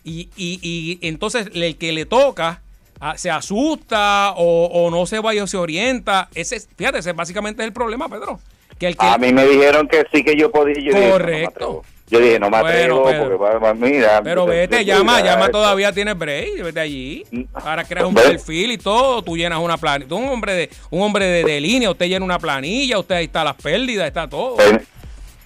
y, 0.04 0.28
y- 0.36 0.58
y 0.62 0.98
entonces 1.06 1.48
el 1.54 1.76
que 1.76 1.92
le 1.92 2.06
toca 2.06 2.62
ah, 3.00 3.16
se 3.16 3.30
asusta 3.30 4.32
o, 4.36 4.66
o 4.66 4.90
no 4.90 5.06
se 5.06 5.20
vaya 5.20 5.44
o 5.44 5.46
se 5.46 5.56
orienta. 5.56 6.28
Ese, 6.34 6.56
es- 6.56 6.68
fíjate, 6.76 6.98
ese 6.98 7.12
básicamente 7.12 7.62
es 7.62 7.66
el 7.66 7.72
problema, 7.72 8.08
Pedro. 8.08 8.40
Que 8.78 8.88
el 8.88 8.96
que, 8.96 9.06
A 9.06 9.16
mí 9.18 9.32
me 9.32 9.46
dijeron 9.46 9.86
que 9.88 10.04
sí 10.12 10.22
que 10.24 10.36
yo 10.36 10.50
podía. 10.50 10.74
Yo 10.74 10.92
dije, 10.92 11.06
no, 11.06 11.10
Correcto. 11.12 11.82
Yo 12.10 12.18
dije, 12.20 12.38
no 12.40 12.50
me 12.50 12.60
Bueno, 12.60 12.68
atrevo 12.68 13.04
Pedro. 13.04 13.38
porque, 13.38 13.58
va- 13.64 13.74
mira. 13.74 14.20
pero 14.22 14.44
yo- 14.44 14.50
vete, 14.50 14.84
yo- 14.84 14.96
llama, 14.98 15.20
llama 15.20 15.48
todavía 15.48 15.92
tienes 15.92 16.18
break, 16.18 16.62
vete 16.62 16.80
allí. 16.80 17.24
Ahora 17.54 17.84
creas 17.84 18.06
un 18.06 18.14
perfil 18.14 18.72
y 18.72 18.78
todo, 18.78 19.22
tú 19.22 19.36
llenas 19.36 19.60
una 19.60 19.76
planilla. 19.76 20.08
Tú 20.08 20.16
un 20.16 20.28
hombre 20.28 20.54
de 20.54 20.70
un 20.90 21.02
hombre 21.02 21.24
de, 21.26 21.44
de 21.44 21.60
línea, 21.60 21.90
usted 21.90 22.06
llena 22.06 22.24
una 22.24 22.38
planilla, 22.38 22.98
usted 22.98 23.14
ahí 23.14 23.24
está 23.26 23.44
las 23.44 23.54
pérdidas, 23.54 24.06
está 24.08 24.28
todo. 24.28 24.56
Fer- 24.56 24.84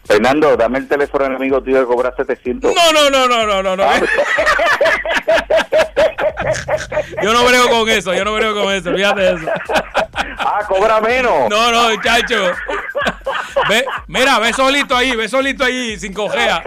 Fernando, 0.06 0.54
dame 0.56 0.78
el 0.80 0.88
teléfono 0.88 1.24
amigo 1.24 1.62
tuyo 1.62 1.80
de 1.80 1.86
cobrar 1.86 2.14
700. 2.16 2.74
No, 2.74 2.92
no, 2.92 3.10
no, 3.10 3.26
no, 3.28 3.46
no, 3.46 3.62
no, 3.62 3.76
no. 3.76 3.84
Yo 7.22 7.32
no 7.32 7.44
brego 7.44 7.68
con 7.70 7.88
eso, 7.88 8.14
yo 8.14 8.24
no 8.24 8.34
brego 8.34 8.62
con 8.62 8.72
eso, 8.72 8.92
fíjate 8.94 9.20
de 9.20 9.32
eso. 9.34 9.46
Ah, 10.38 10.60
cobra 10.68 11.00
menos. 11.00 11.48
No, 11.50 11.70
no, 11.72 12.02
chacho. 12.02 12.50
Ve, 13.68 13.84
mira, 14.08 14.38
ve 14.38 14.52
solito 14.52 14.96
ahí, 14.96 15.14
ve 15.16 15.28
solito 15.28 15.64
ahí, 15.64 15.98
sin 15.98 16.12
cojea. 16.12 16.62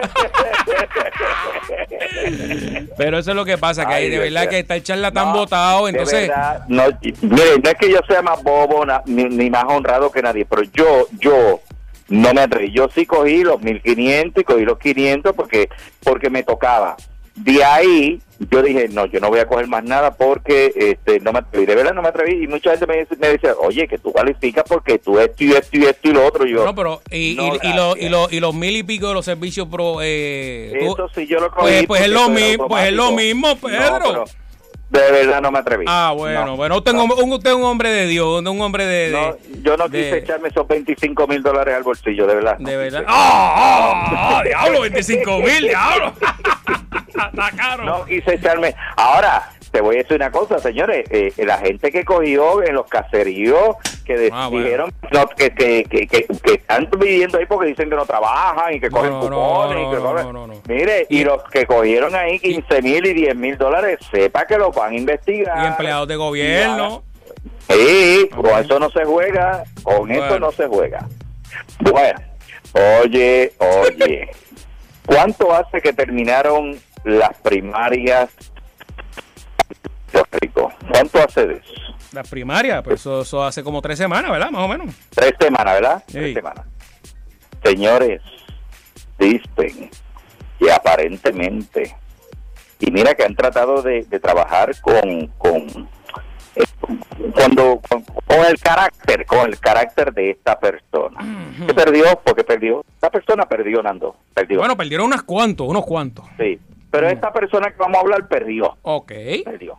Pero 2.96 3.18
eso 3.18 3.30
es 3.30 3.36
lo 3.36 3.44
que 3.44 3.58
pasa, 3.58 3.86
que 3.86 3.94
Ay, 3.94 4.04
hay 4.04 4.10
de 4.10 4.18
verdad 4.18 4.48
que 4.48 4.58
está 4.60 4.76
el 4.76 4.82
charlatán 4.82 5.28
No, 5.28 5.34
botado, 5.34 5.88
entonces... 5.88 6.28
verdad, 6.28 6.64
no, 6.68 6.84
y- 7.00 7.14
mire, 7.22 7.58
no 7.62 7.70
es 7.70 7.76
que 7.76 7.90
yo 7.90 8.00
sea 8.08 8.22
más 8.22 8.42
bobo 8.42 8.84
na- 8.84 9.02
ni, 9.06 9.24
ni 9.24 9.50
más 9.50 9.64
honrado 9.68 10.10
que 10.10 10.22
nadie, 10.22 10.44
pero 10.44 10.62
yo, 10.74 11.06
yo 11.12 11.60
no 12.08 12.32
me 12.34 12.40
atreví. 12.40 12.72
Yo 12.72 12.88
sí 12.94 13.06
cogí 13.06 13.44
los 13.44 13.60
1500 13.60 14.40
y 14.40 14.44
cogí 14.44 14.64
los 14.64 14.78
500 14.78 15.34
porque, 15.34 15.68
porque 16.02 16.30
me 16.30 16.42
tocaba. 16.42 16.96
De 17.38 17.64
ahí 17.64 18.20
yo 18.50 18.62
dije, 18.62 18.88
no, 18.88 19.06
yo 19.06 19.18
no 19.20 19.28
voy 19.30 19.40
a 19.40 19.46
coger 19.48 19.66
más 19.66 19.82
nada 19.82 20.14
porque 20.16 20.72
este 20.76 21.18
no 21.20 21.32
me 21.32 21.40
atreví. 21.40 21.66
De 21.66 21.74
verdad 21.74 21.92
no 21.92 22.02
me 22.02 22.08
atreví. 22.08 22.44
Y 22.44 22.46
mucha 22.46 22.70
gente 22.70 22.86
me, 22.86 22.98
dice- 22.98 23.16
me 23.16 23.28
decía, 23.28 23.52
oye, 23.60 23.88
que 23.88 23.98
tú 23.98 24.12
calificas 24.12 24.64
porque 24.68 24.98
tú 24.98 25.18
esto 25.18 25.42
y 25.44 25.52
esto 25.52 25.76
y 25.76 25.84
esto 25.84 26.08
y 26.08 26.12
lo 26.12 26.26
otro. 26.26 26.46
Y 26.46 26.52
yo, 26.52 26.64
No, 26.64 26.74
pero 26.74 27.02
y, 27.10 27.34
No, 27.36 27.54
y, 27.54 27.58
y, 27.68 27.72
lo- 27.74 27.96
y, 27.96 28.08
lo- 28.08 28.28
y 28.30 28.40
los 28.40 28.54
mil 28.54 28.76
y 28.76 28.82
pico 28.84 29.08
de 29.08 29.14
los 29.14 29.24
servicios 29.24 29.66
pro... 29.68 29.96
Eh, 30.02 30.72
tú- 30.80 30.92
Eso 30.94 31.08
sí 31.14 31.26
yo 31.26 31.40
lo 31.40 31.50
cogí. 31.50 31.66
pues, 31.68 31.86
pues 31.86 32.02
es 32.02 32.08
lo 32.10 32.28
mismo, 32.28 32.68
pues 32.68 32.84
es 32.86 32.92
lo 32.92 33.12
mismo, 33.12 33.48
No, 33.48 33.56
Pedro. 33.56 33.98
pero 34.00 34.24
de 34.90 35.12
verdad 35.12 35.42
no 35.42 35.50
me 35.50 35.58
atreví. 35.58 35.84
ah, 35.88 36.14
bueno, 36.16 36.46
No. 36.46 36.56
bueno, 36.56 36.76
usted, 36.78 36.92
un- 36.92 37.32
usted 37.32 37.50
es 37.50 37.56
un 37.56 37.64
hombre 37.64 37.90
de 37.90 38.06
Dios, 38.06 38.40
un 38.40 38.60
hombre 38.62 38.86
de... 38.86 39.10
de- 39.10 39.12
No, 39.12 39.36
yo 39.62 39.76
no 39.76 39.88
de- 39.88 39.98
quise 40.04 40.18
echarme 40.18 40.48
esos 40.48 40.66
25 40.66 41.26
mil 41.26 41.42
dólares 41.42 41.74
al 41.74 41.82
bolsillo, 41.82 42.26
de 42.26 42.34
verdad. 42.36 42.56
De 42.58 42.76
verdad. 42.76 43.04
¡Ah! 43.08 44.38
ah, 44.38 44.42
diablo! 44.44 44.84
¡25 44.86 45.40
mil, 45.44 45.62
diablo! 45.68 46.12
Está 47.26 47.50
caro. 47.56 47.84
No 47.84 48.04
quise 48.04 48.34
echarme. 48.34 48.74
Ahora, 48.96 49.50
te 49.70 49.80
voy 49.80 49.96
a 49.96 49.98
decir 49.98 50.16
una 50.16 50.30
cosa, 50.30 50.58
señores. 50.58 51.04
eh, 51.10 51.32
la 51.38 51.58
gente 51.58 51.90
que 51.90 52.04
cogió 52.04 52.62
en 52.62 52.74
los 52.74 52.86
caseríos, 52.86 53.76
que 54.06 54.30
Ah, 54.32 54.48
bueno. 54.48 54.64
dijeron 54.64 54.94
no, 55.12 55.26
que, 55.28 55.50
que, 55.50 55.84
que, 55.84 56.06
que, 56.06 56.24
que 56.24 56.54
están 56.54 56.88
viviendo 56.98 57.36
ahí 57.38 57.44
porque 57.46 57.68
dicen 57.68 57.90
que 57.90 57.96
no 57.96 58.06
trabajan 58.06 58.72
y 58.74 58.80
que 58.80 58.88
cogen 58.88 59.10
no, 59.10 59.28
no, 59.28 59.36
cupones. 59.36 59.78
y 59.78 59.82
no, 59.84 59.90
que 59.90 59.96
no, 59.96 60.02
cogen- 60.02 60.22
no, 60.24 60.32
no, 60.32 60.46
no. 60.46 60.54
Mire, 60.66 61.06
y, 61.10 61.24
los 61.24 61.42
que 61.50 61.66
cogieron 61.66 62.14
ahí 62.14 62.38
15 62.38 62.80
mil 62.82 63.04
y 63.06 63.12
10 63.12 63.36
mil 63.36 63.58
dólares, 63.58 63.98
sepa 64.10 64.46
que 64.46 64.56
los 64.56 64.74
van 64.74 64.92
a 64.92 64.96
investigar. 64.96 65.62
Y 65.62 65.66
empleados 65.66 66.08
de 66.08 66.16
gobierno. 66.16 67.02
Sí, 67.68 68.30
con 68.34 68.46
eso 68.58 68.78
no 68.78 68.88
se 68.90 69.04
juega, 69.04 69.62
con 69.82 70.10
eso 70.10 70.38
no 70.40 70.50
se 70.52 70.66
juega. 70.66 71.06
Bueno, 71.80 72.18
oye, 73.02 73.52
oye, 73.58 74.30
¿cuánto 75.04 75.54
hace 75.54 75.80
que 75.82 75.92
terminaron 75.92 76.78
las 77.08 77.36
primarias 77.40 78.30
de 80.12 80.12
Puerto 80.12 80.38
Rico? 80.40 80.72
¿Cuánto 80.90 81.18
hace 81.22 81.46
de 81.46 81.54
eso? 81.54 81.72
La 82.12 82.22
primaria, 82.22 82.82
pues 82.82 83.00
eso, 83.00 83.20
eso 83.22 83.44
hace 83.44 83.62
como 83.62 83.82
tres 83.82 83.98
semanas, 83.98 84.30
¿verdad? 84.30 84.50
Más 84.50 84.62
o 84.62 84.68
menos. 84.68 84.94
Tres 85.10 85.34
semanas, 85.38 85.74
¿verdad? 85.74 86.04
Sí. 86.06 86.12
Tres 86.14 86.34
semanas. 86.34 86.64
Señores, 87.62 88.22
dicen 89.18 89.90
que 90.58 90.72
aparentemente, 90.72 91.94
y 92.80 92.90
mira 92.90 93.14
que 93.14 93.24
han 93.24 93.34
tratado 93.34 93.82
de, 93.82 94.04
de 94.04 94.20
trabajar 94.20 94.70
con, 94.80 95.26
con 95.36 95.88
eh, 96.56 96.64
cuando 97.34 97.80
con, 97.88 98.02
con 98.02 98.44
el 98.46 98.58
carácter, 98.58 99.26
con 99.26 99.46
el 99.48 99.58
carácter 99.60 100.12
de 100.14 100.30
esta 100.30 100.58
persona. 100.58 101.18
¿Qué 101.66 101.74
perdió? 101.74 102.04
Porque 102.24 102.42
perdió. 102.44 102.84
Esta 102.94 103.10
persona 103.10 103.44
perdió, 103.44 103.82
Nando. 103.82 104.16
Perdió. 104.32 104.58
Bueno, 104.60 104.76
perdieron 104.76 105.06
unos 105.06 105.22
cuantos, 105.24 105.68
unos 105.68 105.84
cuantos. 105.84 106.24
sí. 106.38 106.58
Pero 106.90 107.08
esta 107.08 107.32
persona 107.32 107.70
que 107.70 107.76
vamos 107.78 107.98
a 107.98 108.00
hablar 108.00 108.28
perdió 108.28 108.76
Ok. 108.82 109.12
perdió. 109.44 109.78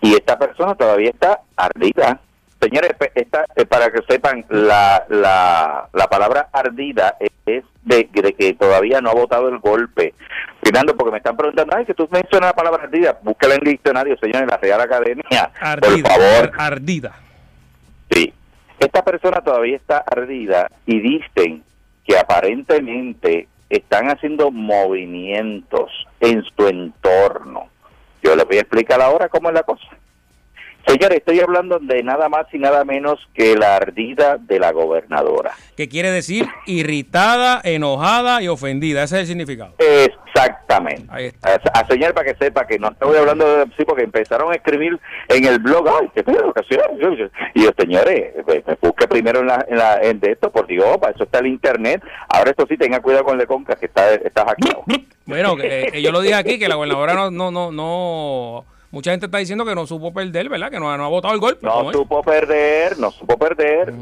Y 0.00 0.14
esta 0.14 0.38
persona 0.38 0.74
todavía 0.74 1.10
está 1.10 1.40
ardida. 1.56 2.18
Señores, 2.60 2.92
esta, 3.14 3.44
eh, 3.56 3.64
para 3.66 3.90
que 3.90 4.00
sepan, 4.08 4.44
la, 4.48 5.04
la, 5.08 5.88
la 5.92 6.06
palabra 6.08 6.48
ardida 6.52 7.16
es, 7.20 7.30
es 7.46 7.64
de, 7.82 8.08
de 8.12 8.32
que 8.34 8.52
todavía 8.54 9.00
no 9.00 9.10
ha 9.10 9.14
votado 9.14 9.48
el 9.48 9.58
golpe. 9.58 10.14
Fernando, 10.62 10.94
porque 10.96 11.12
me 11.12 11.18
están 11.18 11.36
preguntando, 11.36 11.74
ay, 11.76 11.86
que 11.86 11.94
tú 11.94 12.06
mencionas 12.10 12.50
la 12.50 12.54
palabra 12.54 12.84
ardida, 12.84 13.18
búsquela 13.22 13.54
en 13.54 13.60
el 13.66 13.72
diccionario, 13.72 14.16
señores, 14.18 14.42
en 14.42 14.48
la 14.48 14.56
Real 14.58 14.80
Academia. 14.80 15.50
Ardida. 15.60 15.88
Por 16.02 16.10
favor, 16.12 16.52
ar- 16.58 16.72
Ardida. 16.72 17.12
Sí. 18.10 18.32
Esta 18.78 19.02
persona 19.04 19.40
todavía 19.42 19.76
está 19.76 19.98
ardida 20.06 20.70
y 20.86 21.00
dicen 21.00 21.62
que 22.06 22.18
aparentemente 22.18 23.48
están 23.70 24.10
haciendo 24.10 24.50
movimientos 24.50 25.90
en 26.20 26.44
su 26.44 26.66
entorno. 26.66 27.68
Yo 28.22 28.36
les 28.36 28.44
voy 28.44 28.58
a 28.58 28.60
explicar 28.60 29.00
ahora 29.00 29.28
cómo 29.28 29.48
es 29.48 29.54
la 29.54 29.62
cosa. 29.62 29.86
Señores, 30.86 31.18
estoy 31.18 31.40
hablando 31.40 31.78
de 31.78 32.02
nada 32.02 32.28
más 32.28 32.46
y 32.52 32.58
nada 32.58 32.84
menos 32.84 33.18
que 33.34 33.54
la 33.54 33.76
ardida 33.76 34.38
de 34.38 34.58
la 34.58 34.72
gobernadora. 34.72 35.52
Que 35.76 35.88
quiere 35.88 36.10
decir 36.10 36.46
irritada, 36.66 37.60
enojada 37.62 38.42
y 38.42 38.48
ofendida. 38.48 39.04
Ese 39.04 39.16
es 39.16 39.20
el 39.22 39.26
significado. 39.28 39.74
Exactamente. 40.70 41.06
Ahí 41.10 41.26
está. 41.26 41.54
A, 41.54 41.80
a 41.80 41.86
señal 41.86 42.14
para 42.14 42.32
que 42.32 42.44
sepa 42.44 42.66
que 42.66 42.78
no 42.78 42.88
estoy 42.88 43.16
hablando 43.16 43.56
de 43.56 43.64
sí, 43.76 43.84
porque 43.84 44.04
empezaron 44.04 44.52
a 44.52 44.54
escribir 44.54 44.98
en 45.28 45.44
el 45.44 45.58
blog, 45.58 45.88
ay, 45.88 46.10
qué 46.14 46.24
yo". 46.26 46.52
Y 47.54 47.64
yo, 47.64 47.70
señores, 47.78 48.34
pues, 48.44 48.66
me 48.66 48.76
busque 48.80 49.08
primero 49.08 49.40
en, 49.40 49.46
la, 49.46 49.64
en, 49.68 49.76
la, 49.76 50.00
en 50.02 50.20
de 50.20 50.32
esto, 50.32 50.50
por 50.50 50.66
Dios, 50.66 50.98
para 50.98 51.12
eso 51.12 51.24
está 51.24 51.40
el 51.40 51.48
internet. 51.48 52.02
Ahora 52.28 52.50
esto 52.50 52.66
sí, 52.68 52.76
tenga 52.76 53.00
cuidado 53.00 53.24
con 53.24 53.34
el 53.34 53.40
de 53.40 53.46
Conca, 53.46 53.76
que 53.76 53.86
está, 53.86 54.14
está 54.14 54.44
hackeado. 54.44 54.84
Bueno, 55.26 55.56
que, 55.56 55.90
eh, 55.92 56.02
yo 56.02 56.12
lo 56.12 56.20
dije 56.20 56.34
aquí, 56.34 56.58
que 56.58 56.68
la 56.68 56.76
gobernadora 56.76 57.14
no, 57.14 57.30
no, 57.30 57.50
no, 57.50 57.72
no. 57.72 58.64
Mucha 58.90 59.12
gente 59.12 59.26
está 59.26 59.38
diciendo 59.38 59.64
que 59.64 59.74
no 59.74 59.86
supo 59.86 60.12
perder, 60.12 60.48
¿verdad? 60.48 60.70
Que 60.70 60.80
no, 60.80 60.96
no 60.96 61.04
ha 61.04 61.08
votado 61.08 61.34
el 61.34 61.40
golpe. 61.40 61.64
No 61.64 61.92
supo 61.92 62.22
perder, 62.22 62.98
no 62.98 63.12
supo 63.12 63.38
perder. 63.38 63.92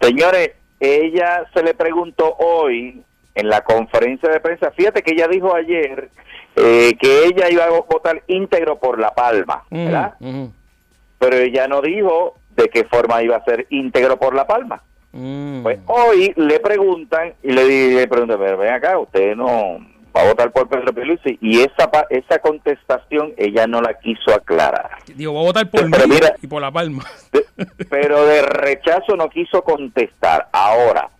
Señores, 0.00 0.52
ella 0.80 1.44
se 1.52 1.62
le 1.62 1.74
preguntó 1.74 2.36
hoy 2.38 3.02
en 3.34 3.48
la 3.48 3.62
conferencia 3.62 4.28
de 4.28 4.40
prensa, 4.40 4.70
fíjate 4.72 5.02
que 5.02 5.12
ella 5.12 5.28
dijo 5.28 5.54
ayer 5.54 6.10
eh, 6.56 6.94
que 7.00 7.24
ella 7.26 7.48
iba 7.50 7.64
a 7.64 7.70
votar 7.70 8.22
íntegro 8.26 8.78
por 8.78 8.98
La 8.98 9.14
Palma, 9.14 9.64
¿verdad? 9.70 10.14
Pero 11.18 11.36
ella 11.36 11.68
no 11.68 11.80
dijo 11.82 12.34
de 12.56 12.68
qué 12.68 12.84
forma 12.84 13.22
iba 13.22 13.36
a 13.36 13.44
ser 13.44 13.66
íntegro 13.70 14.18
por 14.18 14.34
La 14.34 14.46
Palma. 14.46 14.82
Mm. 15.12 15.62
Pues 15.62 15.78
hoy 15.86 16.32
le 16.36 16.60
preguntan 16.60 17.34
y 17.42 17.52
le, 17.52 17.94
le 17.94 18.06
preguntan, 18.08 18.38
"Pero 18.38 18.58
ven 18.58 18.72
acá, 18.72 18.98
usted 18.98 19.34
no 19.36 19.78
va 20.16 20.22
a 20.22 20.28
votar 20.28 20.50
por 20.50 20.68
Pedro 20.68 20.92
Pierluisi 20.92 21.38
y 21.40 21.60
esa 21.60 21.90
pa- 21.90 22.06
esa 22.10 22.38
contestación 22.40 23.32
ella 23.36 23.66
no 23.68 23.80
la 23.80 23.94
quiso 23.98 24.32
aclarar. 24.34 24.90
Digo, 25.14 25.32
voy 25.32 25.42
a 25.42 25.46
votar 25.46 25.70
por 25.70 25.88
Pero 25.90 26.06
mí 26.08 26.14
mira- 26.14 26.34
y 26.42 26.46
por 26.46 26.60
La 26.62 26.70
Palma. 26.72 27.04
De- 27.32 27.46
pero 27.88 28.24
de 28.26 28.42
rechazo 28.42 29.14
no 29.16 29.28
quiso 29.30 29.62
contestar. 29.62 30.48
Ahora, 30.52 31.10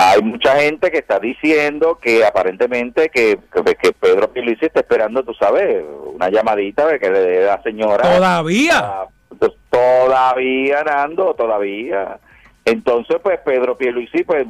hay 0.00 0.22
mucha 0.22 0.54
gente 0.60 0.92
que 0.92 0.98
está 0.98 1.18
diciendo 1.18 1.98
que 2.00 2.24
aparentemente 2.24 3.08
que, 3.08 3.36
que, 3.52 3.74
que 3.74 3.92
Pedro 3.92 4.32
Pierluisi 4.32 4.66
está 4.66 4.78
esperando, 4.80 5.24
tú 5.24 5.34
sabes, 5.34 5.84
una 6.14 6.28
llamadita 6.30 6.86
de 6.86 7.00
que 7.00 7.10
le 7.10 7.18
dé 7.18 7.46
la 7.46 7.60
señora. 7.64 8.02
Todavía. 8.02 9.06
Pues, 9.36 9.52
todavía, 9.68 10.84
Nando, 10.84 11.34
todavía. 11.34 12.16
Entonces, 12.64 13.16
pues 13.20 13.40
Pedro 13.40 13.76
Pierluisi, 13.76 14.22
pues 14.22 14.46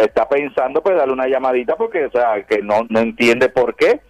está 0.00 0.26
pensando, 0.26 0.82
pues 0.82 0.96
darle 0.96 1.12
una 1.12 1.28
llamadita 1.28 1.76
porque, 1.76 2.06
o 2.06 2.10
sea, 2.10 2.42
que 2.44 2.62
no, 2.62 2.86
no 2.88 3.00
entiende 3.00 3.50
por 3.50 3.76
qué. 3.76 4.00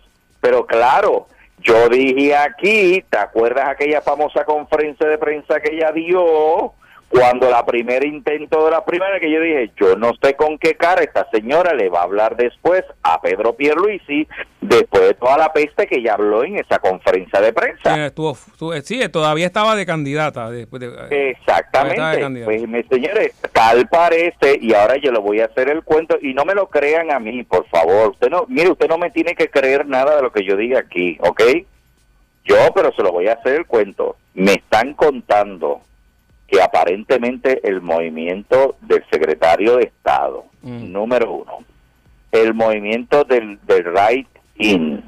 Pero 0.40 0.64
claro, 0.64 1.26
yo 1.58 1.88
dije 1.88 2.36
aquí, 2.36 3.04
¿te 3.10 3.18
acuerdas 3.18 3.68
aquella 3.68 4.00
famosa 4.00 4.44
conferencia 4.44 5.08
de 5.08 5.18
prensa 5.18 5.58
que 5.58 5.74
ella 5.74 5.90
dio 5.90 6.72
Cuando 7.10 7.48
la 7.50 7.64
primera 7.64 8.06
intento 8.06 8.66
de 8.66 8.70
la 8.70 8.84
primera 8.84 9.18
que 9.18 9.30
yo 9.30 9.40
dije, 9.40 9.70
yo 9.80 9.96
no 9.96 10.12
sé 10.22 10.34
con 10.36 10.58
qué 10.58 10.74
cara 10.74 11.02
esta 11.02 11.26
señora 11.30 11.72
le 11.72 11.88
va 11.88 12.00
a 12.00 12.04
hablar 12.04 12.36
después 12.36 12.84
a 13.02 13.18
Pedro 13.22 13.54
Pierluisi, 13.54 14.28
después 14.60 15.02
de 15.04 15.14
toda 15.14 15.38
la 15.38 15.50
peste 15.52 15.86
que 15.86 15.96
ella 15.96 16.14
habló 16.14 16.44
en 16.44 16.58
esa 16.58 16.78
conferencia 16.78 17.40
de 17.40 17.52
prensa. 17.54 17.96
Eh, 17.96 18.06
estuvo- 18.08 18.32
estuvo- 18.32 18.74
sí, 18.82 19.08
todavía 19.08 19.46
estaba 19.46 19.74
de 19.74 19.86
candidata. 19.86 20.50
Después 20.50 20.80
de, 20.80 20.88
eh, 21.10 21.30
Exactamente. 21.30 22.28
De. 22.28 22.44
Pues, 22.44 22.68
mis 22.68 22.86
señores, 22.88 23.32
tal 23.54 23.88
parece, 23.88 24.58
y 24.60 24.74
ahora 24.74 24.96
yo 24.98 25.10
le 25.10 25.18
voy 25.18 25.40
a 25.40 25.46
hacer 25.46 25.70
el 25.70 25.82
cuento, 25.84 26.18
y 26.20 26.34
no 26.34 26.44
me 26.44 26.54
lo 26.54 26.68
crean 26.68 27.10
a 27.10 27.18
mí, 27.18 27.42
por 27.42 27.66
favor. 27.68 28.10
Usted 28.10 28.28
no, 28.28 28.44
mire, 28.48 28.70
usted 28.70 28.86
no 28.86 28.98
me 28.98 29.10
tiene 29.10 29.34
que 29.34 29.48
creer 29.48 29.86
nada 29.86 30.14
de 30.16 30.22
lo 30.22 30.30
que 30.30 30.44
yo 30.44 30.56
diga 30.56 30.80
aquí, 30.80 31.16
¿ok? 31.20 31.42
Yo, 32.44 32.56
pero 32.74 32.92
se 32.92 33.02
lo 33.02 33.12
voy 33.12 33.28
a 33.28 33.34
hacer 33.34 33.54
el 33.54 33.66
cuento. 33.66 34.16
Me 34.34 34.52
están 34.54 34.92
contando 34.94 35.80
que 36.48 36.60
aparentemente 36.62 37.60
el 37.68 37.80
movimiento 37.82 38.76
del 38.80 39.04
secretario 39.10 39.76
de 39.76 39.84
Estado, 39.84 40.44
Mm. 40.62 40.90
número 40.92 41.30
uno, 41.32 41.58
el 42.32 42.52
movimiento 42.52 43.22
del, 43.22 43.58
del 43.64 43.84
right 43.84 44.26
in, 44.56 45.04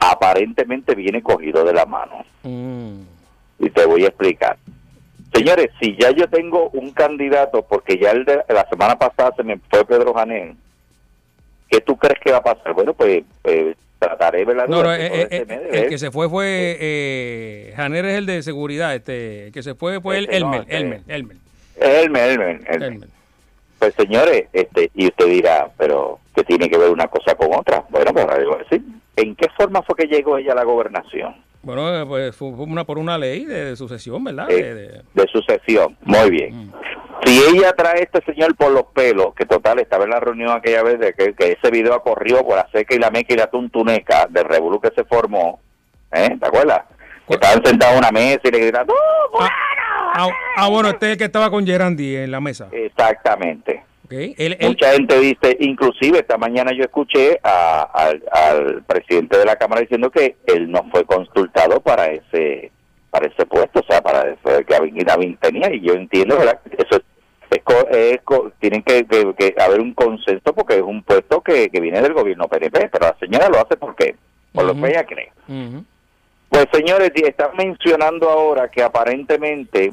aparentemente 0.00 0.94
viene 0.94 1.22
cogido 1.22 1.62
de 1.64 1.72
la 1.74 1.84
mano 1.84 2.24
mm, 2.42 3.00
y 3.58 3.70
te 3.70 3.84
voy 3.86 4.04
a 4.04 4.08
explicar. 4.08 4.56
Señores, 5.34 5.68
si 5.80 5.94
ya 5.96 6.10
yo 6.12 6.28
tengo 6.28 6.70
un 6.70 6.90
candidato, 6.92 7.62
porque 7.62 7.98
ya 7.98 8.12
el 8.12 8.24
de 8.24 8.42
la 8.48 8.66
semana 8.70 8.96
pasada 8.96 9.34
se 9.36 9.42
me 9.42 9.58
fue 9.70 9.84
Pedro 9.84 10.14
Janén, 10.14 10.56
¿qué 11.68 11.80
tú 11.80 11.96
crees 11.96 12.18
que 12.20 12.32
va 12.32 12.38
a 12.38 12.42
pasar? 12.42 12.72
Bueno, 12.72 12.94
pues, 12.94 13.22
pues, 13.42 13.76
trataré, 13.98 14.44
¿verdad? 14.44 14.68
No, 14.68 14.82
no, 14.82 14.94
eh, 14.94 15.06
eh, 15.06 15.28
este 15.30 15.54
eh, 15.54 15.68
el 15.72 15.88
que 15.88 15.98
se 15.98 16.10
fue 16.10 16.28
fue 16.28 16.76
eh, 16.80 17.72
Janer 17.76 18.04
es 18.06 18.14
el 18.18 18.26
de 18.26 18.42
seguridad, 18.42 18.94
este, 18.94 19.46
el 19.46 19.52
que 19.52 19.62
se 19.62 19.74
fue 19.74 20.00
fue 20.00 20.18
el 20.18 20.24
Este, 20.24 20.40
no, 20.40 20.46
Elmer, 20.54 20.60
este- 20.62 20.76
Elmer, 20.76 21.02
Elmer, 21.08 21.36
Elmer, 21.78 22.30
Elmer, 22.30 22.60
Elmer. 22.68 22.82
Elmer. 22.92 23.08
Pues 23.78 23.94
señores, 23.94 24.44
este, 24.52 24.90
y 24.94 25.06
usted 25.06 25.26
dirá, 25.26 25.68
pero 25.76 26.18
¿qué 26.34 26.42
tiene 26.44 26.68
que 26.70 26.78
ver 26.78 26.90
una 26.90 27.08
cosa 27.08 27.34
con 27.34 27.54
otra? 27.54 27.84
Bueno, 27.90 28.12
pues 28.12 28.26
a 28.26 28.36
decir, 28.58 28.82
¿en 29.16 29.34
qué 29.36 29.48
forma 29.56 29.82
fue 29.82 29.94
que 29.96 30.06
llegó 30.06 30.38
ella 30.38 30.52
a 30.52 30.56
la 30.56 30.64
gobernación? 30.64 31.34
Bueno, 31.62 32.06
pues 32.06 32.34
fue 32.36 32.48
una 32.48 32.84
por 32.84 32.96
una 32.98 33.18
ley 33.18 33.44
de, 33.44 33.64
de 33.66 33.76
sucesión, 33.76 34.22
¿verdad? 34.24 34.46
De- 34.48 34.74
de- 34.74 35.02
de 35.12 35.26
sucesión. 35.30 35.96
Muy 36.04 36.30
bien. 36.30 36.56
Mm. 36.68 36.72
Si 37.26 37.38
ella 37.56 37.72
trae 37.72 37.98
a 38.00 38.02
este 38.02 38.22
señor 38.24 38.54
por 38.56 38.70
los 38.70 38.84
pelos, 38.94 39.34
que 39.34 39.44
total 39.46 39.78
estaba 39.80 40.04
en 40.04 40.10
la 40.10 40.20
reunión 40.20 40.50
aquella 40.50 40.82
vez 40.82 40.98
de 41.00 41.12
que, 41.12 41.34
que 41.34 41.52
ese 41.60 41.70
video 41.70 41.94
ha 41.94 42.02
corrido 42.02 42.44
por 42.46 42.56
la 42.56 42.68
seca 42.72 42.94
y 42.94 42.98
la 42.98 43.10
meca 43.10 43.34
y 43.34 43.36
la 43.36 43.48
tuntuneca 43.48 44.26
del 44.30 44.44
revolú 44.44 44.80
que 44.80 44.90
se 44.94 45.04
formó, 45.04 45.58
¿eh? 46.12 46.36
¿Te 46.40 46.46
acuerdas? 46.46 46.82
Que 47.28 47.34
estaban 47.34 47.64
sentados 47.64 47.94
en 47.94 47.98
una 47.98 48.12
mesa 48.12 48.40
y 48.44 48.50
le 48.52 48.58
gritaban, 48.60 48.86
¡No, 48.86 48.94
Ah, 49.40 49.48
ah, 50.14 50.28
ah, 50.56 50.68
bueno, 50.68 50.88
este 50.88 51.06
es 51.06 51.12
el 51.12 51.18
que 51.18 51.24
estaba 51.24 51.50
con 51.50 51.66
Gerandi 51.66 52.16
en 52.16 52.30
la 52.30 52.40
mesa. 52.40 52.68
Exactamente. 52.70 53.82
Mucha 54.60 54.92
gente 54.92 55.18
dice, 55.18 55.56
inclusive 55.58 56.20
esta 56.20 56.38
mañana 56.38 56.70
yo 56.72 56.84
escuché 56.84 57.40
a- 57.42 57.82
al, 57.92 58.22
al 58.30 58.82
presidente 58.84 59.36
de 59.36 59.44
la 59.44 59.56
Cámara 59.56 59.80
diciendo 59.80 60.10
que 60.12 60.36
él 60.46 60.70
no 60.70 60.84
fue 60.92 61.04
consultado 61.04 61.80
para 61.80 62.06
ese 62.06 62.70
para 63.10 63.26
ese 63.28 63.46
puesto, 63.46 63.80
o 63.80 63.84
sea, 63.88 64.02
para 64.02 64.28
eso 64.30 64.64
que 64.66 65.04
David 65.04 65.36
tenía, 65.40 65.72
y 65.72 65.80
yo 65.80 65.94
entiendo, 65.94 66.36
¿verdad? 66.38 66.60
Eso 66.76 66.96
es, 66.96 67.02
es 67.56 67.62
co- 67.62 67.88
es 67.90 68.20
co- 68.22 68.52
tienen 68.60 68.82
que, 68.82 69.04
que- 69.06 69.34
que 69.34 69.54
haber 69.60 69.80
un 69.80 69.94
consenso 69.94 70.52
porque 70.54 70.76
es 70.76 70.82
un 70.82 71.02
puesto 71.02 71.40
que, 71.42 71.68
que 71.70 71.80
viene 71.80 72.00
del 72.02 72.12
gobierno 72.14 72.48
PNP, 72.48 72.88
pero 72.90 73.06
la 73.06 73.16
señora 73.18 73.48
lo 73.48 73.58
hace 73.58 73.76
porque 73.76 74.16
por 74.52 74.64
lo 74.64 74.74
que 74.74 74.78
ella 74.88 75.04
cree. 75.04 75.32
Pues 76.48 76.66
señores, 76.72 77.10
están 77.14 77.50
mencionando 77.56 78.30
ahora 78.30 78.68
que 78.68 78.82
aparentemente 78.82 79.92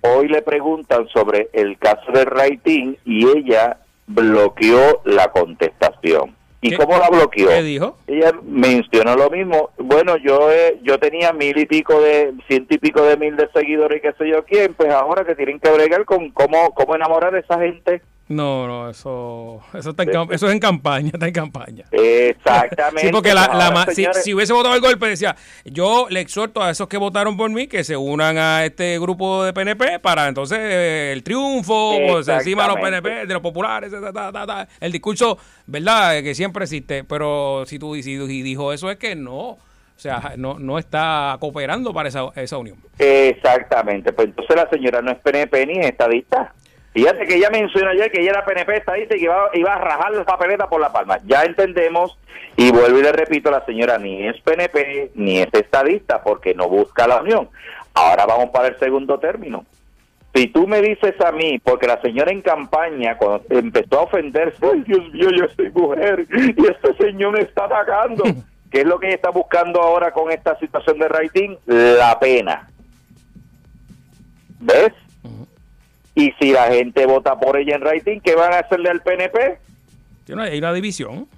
hoy 0.00 0.28
le 0.28 0.42
preguntan 0.42 1.08
sobre 1.08 1.48
el 1.52 1.76
caso 1.78 2.10
de 2.12 2.24
Raitín 2.24 2.96
y 3.04 3.26
ella 3.28 3.78
bloqueó 4.06 5.02
la 5.04 5.28
contestación. 5.30 6.34
¿Y 6.60 6.70
¿Qué- 6.70 6.76
cómo 6.76 6.98
la 6.98 7.08
bloqueó? 7.08 7.48
¿Qué 7.48 7.62
dijo? 7.62 7.96
Ella 8.08 8.32
mencionó 8.42 9.14
lo 9.14 9.30
mismo. 9.30 9.70
Bueno, 9.78 10.16
yo 10.16 10.50
eh, 10.50 10.78
yo 10.82 10.98
tenía 10.98 11.32
mil 11.32 11.56
y 11.56 11.66
pico 11.66 12.00
de, 12.00 12.32
ciento 12.48 12.74
y 12.74 12.78
pico 12.78 13.02
de 13.02 13.16
mil 13.16 13.36
de 13.36 13.48
seguidores 13.54 13.98
y 13.98 14.00
qué 14.00 14.12
sé 14.18 14.28
yo 14.28 14.44
quién, 14.44 14.74
pues 14.74 14.90
ahora 14.92 15.24
que 15.24 15.36
tienen 15.36 15.60
que 15.60 15.70
bregar 15.70 16.04
con 16.04 16.30
cómo, 16.30 16.74
cómo 16.74 16.96
enamorar 16.96 17.34
a 17.34 17.38
esa 17.40 17.60
gente. 17.60 18.02
No, 18.28 18.66
no, 18.66 18.90
eso, 18.90 19.62
eso, 19.72 19.90
está 19.90 20.02
en, 20.02 20.10
eso 20.32 20.46
es 20.48 20.52
en 20.52 20.58
campaña, 20.58 21.10
está 21.14 21.26
en 21.26 21.32
campaña. 21.32 21.84
Exactamente. 21.90 23.06
Sí, 23.06 23.08
porque 23.10 23.32
la, 23.32 23.48
la 23.48 23.86
si, 23.86 24.34
hubiese 24.34 24.52
votado 24.52 24.74
el 24.74 24.82
golpe, 24.82 25.08
decía, 25.08 25.34
yo 25.64 26.08
le 26.10 26.20
exhorto 26.20 26.62
a 26.62 26.70
esos 26.70 26.88
que 26.88 26.98
votaron 26.98 27.38
por 27.38 27.50
mí 27.50 27.68
que 27.68 27.84
se 27.84 27.96
unan 27.96 28.36
a 28.36 28.66
este 28.66 28.98
grupo 28.98 29.44
de 29.44 29.54
PNP 29.54 30.00
para 30.00 30.28
entonces 30.28 30.58
eh, 30.60 31.12
el 31.14 31.22
triunfo, 31.22 31.96
pues, 32.06 32.28
encima 32.28 32.64
de 32.64 32.68
los. 32.68 32.78
PNP, 32.78 33.26
de 33.26 33.32
los 33.32 33.42
populares, 33.42 33.90
ta, 33.90 34.12
ta, 34.12 34.30
ta, 34.30 34.46
ta. 34.46 34.68
el 34.78 34.92
discurso, 34.92 35.38
¿verdad? 35.66 36.18
Eh, 36.18 36.22
Que 36.22 36.34
siempre 36.34 36.64
existe, 36.64 37.04
pero 37.04 37.64
si 37.66 37.78
tú 37.78 37.94
si, 37.94 38.02
si 38.02 38.42
dijo 38.42 38.74
eso 38.74 38.90
es 38.90 38.98
que 38.98 39.16
no, 39.16 39.38
o 39.38 39.58
sea, 39.96 40.34
no, 40.36 40.58
no 40.58 40.78
está 40.78 41.36
cooperando 41.40 41.94
para 41.94 42.10
esa, 42.10 42.28
esa 42.36 42.58
unión. 42.58 42.76
Exactamente, 42.98 44.12
pues 44.12 44.28
entonces 44.28 44.54
la 44.54 44.68
señora 44.68 45.00
no 45.00 45.12
es 45.12 45.18
PNP 45.18 45.66
ni 45.66 45.78
es 45.78 45.86
estadista. 45.86 46.52
Fíjate 46.98 47.28
que 47.28 47.36
ella 47.36 47.48
mencionó 47.50 47.90
ayer 47.90 48.10
que 48.10 48.20
ella 48.20 48.30
era 48.30 48.44
PNP 48.44 48.78
estadista 48.78 49.14
y 49.14 49.20
que 49.20 49.24
iba, 49.26 49.50
iba 49.54 49.72
a 49.72 49.78
rajar 49.78 50.10
la 50.10 50.24
papeleta 50.24 50.68
por 50.68 50.80
la 50.80 50.92
palma. 50.92 51.20
Ya 51.26 51.44
entendemos, 51.44 52.18
y 52.56 52.72
vuelvo 52.72 52.98
y 52.98 53.02
le 53.02 53.12
repito, 53.12 53.52
la 53.52 53.64
señora 53.64 53.98
ni 53.98 54.26
es 54.26 54.40
PNP 54.40 55.12
ni 55.14 55.38
es 55.38 55.46
estadista 55.52 56.20
porque 56.24 56.56
no 56.56 56.68
busca 56.68 57.06
la 57.06 57.20
unión. 57.22 57.50
Ahora 57.94 58.26
vamos 58.26 58.50
para 58.50 58.66
el 58.66 58.78
segundo 58.80 59.16
término. 59.20 59.64
Si 60.34 60.48
tú 60.48 60.66
me 60.66 60.82
dices 60.82 61.14
a 61.20 61.30
mí, 61.30 61.60
porque 61.60 61.86
la 61.86 62.00
señora 62.00 62.32
en 62.32 62.42
campaña, 62.42 63.16
cuando 63.16 63.44
empezó 63.50 64.00
a 64.00 64.02
ofenderse, 64.02 64.58
ay 64.66 64.82
Dios 64.84 65.08
mío, 65.12 65.30
yo 65.30 65.48
soy 65.54 65.70
mujer 65.70 66.26
y 66.32 66.66
este 66.66 66.94
señor 66.96 67.30
me 67.30 67.42
está 67.42 67.66
atacando. 67.66 68.24
¿Qué 68.72 68.80
es 68.80 68.86
lo 68.86 68.98
que 68.98 69.06
ella 69.06 69.14
está 69.14 69.30
buscando 69.30 69.80
ahora 69.80 70.10
con 70.10 70.32
esta 70.32 70.58
situación 70.58 70.98
de 70.98 71.06
rating? 71.06 71.54
La 71.64 72.18
pena. 72.18 72.68
¿Ves? 74.58 74.92
Y 76.18 76.34
si 76.40 76.50
la 76.50 76.66
gente 76.66 77.06
vota 77.06 77.38
por 77.38 77.56
ella 77.56 77.76
en 77.76 77.80
rating, 77.80 78.18
¿qué 78.18 78.34
van 78.34 78.52
a 78.52 78.58
hacerle 78.58 78.90
al 78.90 79.02
PNP? 79.02 79.58
Hay 80.36 80.58
una 80.58 80.72
división. 80.72 81.28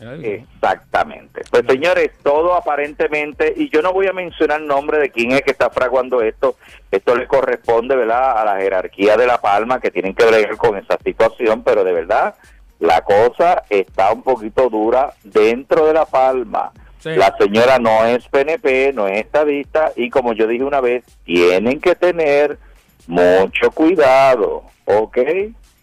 Exactamente. 0.00 1.42
Pues 1.48 1.62
señores, 1.68 2.10
todo 2.24 2.54
aparentemente, 2.54 3.54
y 3.56 3.68
yo 3.68 3.80
no 3.80 3.92
voy 3.92 4.08
a 4.08 4.12
mencionar 4.12 4.60
el 4.60 4.66
nombre 4.66 4.98
de 4.98 5.10
quién 5.10 5.30
es 5.30 5.42
que 5.42 5.52
está 5.52 5.70
fraguando 5.70 6.20
esto, 6.20 6.56
esto 6.90 7.14
le 7.14 7.28
corresponde, 7.28 7.94
¿verdad?, 7.94 8.36
a 8.36 8.44
la 8.44 8.56
jerarquía 8.56 9.16
de 9.16 9.28
La 9.28 9.40
Palma 9.40 9.80
que 9.80 9.92
tienen 9.92 10.16
que 10.16 10.26
bregar 10.26 10.56
con 10.56 10.76
esa 10.76 10.98
situación, 10.98 11.62
pero 11.62 11.84
de 11.84 11.92
verdad, 11.92 12.34
la 12.80 13.02
cosa 13.02 13.62
está 13.70 14.12
un 14.12 14.24
poquito 14.24 14.68
dura 14.68 15.14
dentro 15.22 15.86
de 15.86 15.92
La 15.92 16.06
Palma. 16.06 16.72
Sí. 16.98 17.10
La 17.14 17.36
señora 17.38 17.78
no 17.78 18.04
es 18.04 18.26
PNP, 18.26 18.94
no 18.94 19.06
es 19.06 19.20
estadista, 19.20 19.92
y 19.94 20.10
como 20.10 20.32
yo 20.32 20.48
dije 20.48 20.64
una 20.64 20.80
vez, 20.80 21.04
tienen 21.22 21.80
que 21.80 21.94
tener 21.94 22.58
mucho 23.06 23.70
cuidado, 23.70 24.64
¿ok? 24.84 25.18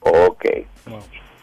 Ok. 0.02 0.46
Wow. 0.88 1.00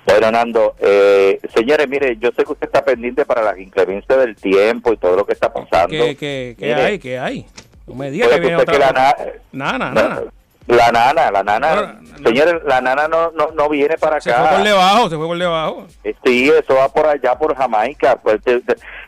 Bueno, 0.07 0.31
Nando, 0.31 0.75
eh, 0.81 1.39
señores, 1.55 1.87
mire, 1.89 2.17
yo 2.19 2.31
sé 2.33 2.43
que 2.45 2.53
usted 2.53 2.67
está 2.67 2.83
pendiente 2.85 3.27
para 3.27 3.43
las 3.43 3.59
inclemencias 3.59 4.19
del 4.19 4.35
tiempo 4.37 4.93
y 4.93 4.97
todo 4.97 5.17
lo 5.17 5.27
que 5.27 5.35
está 5.35 5.53
pasando. 5.53 5.89
¿Qué, 5.91 6.17
qué, 6.17 6.57
qué 6.59 6.67
Mire, 6.67 6.83
hay? 6.83 6.99
¿Qué 6.99 7.19
hay? 7.19 7.47
No 7.87 7.95
me 7.95 8.11
pues 8.11 8.29
que 8.29 8.41
viene 8.41 8.57
usted 8.57 8.63
otra 8.63 8.73
que 8.73 8.79
la 8.79 8.89
cosa. 8.89 9.17
na- 9.53 9.79
Nada, 9.79 9.91
nada. 9.93 10.25
La 10.69 10.93
nana, 10.93 11.31
la 11.31 11.43
nana, 11.43 11.99
no. 12.19 12.29
señores, 12.29 12.57
la 12.67 12.81
nana 12.83 13.09
no, 13.09 13.31
no, 13.31 13.51
no 13.55 13.69
viene 13.71 13.97
para 13.97 14.21
Se 14.21 14.31
fue 14.33 14.39
acá. 14.43 14.57
por 14.57 14.65
debajo, 14.65 15.09
se 15.09 15.17
fue 15.17 15.27
por 15.27 15.39
debajo. 15.39 15.87
Eh, 16.05 16.15
Sí, 16.25 16.51
eso 16.51 16.75
va 16.75 16.89
por 16.91 17.07
allá, 17.07 17.35
por 17.39 17.57
Jamaica. 17.57 18.17
pues, 18.23 18.41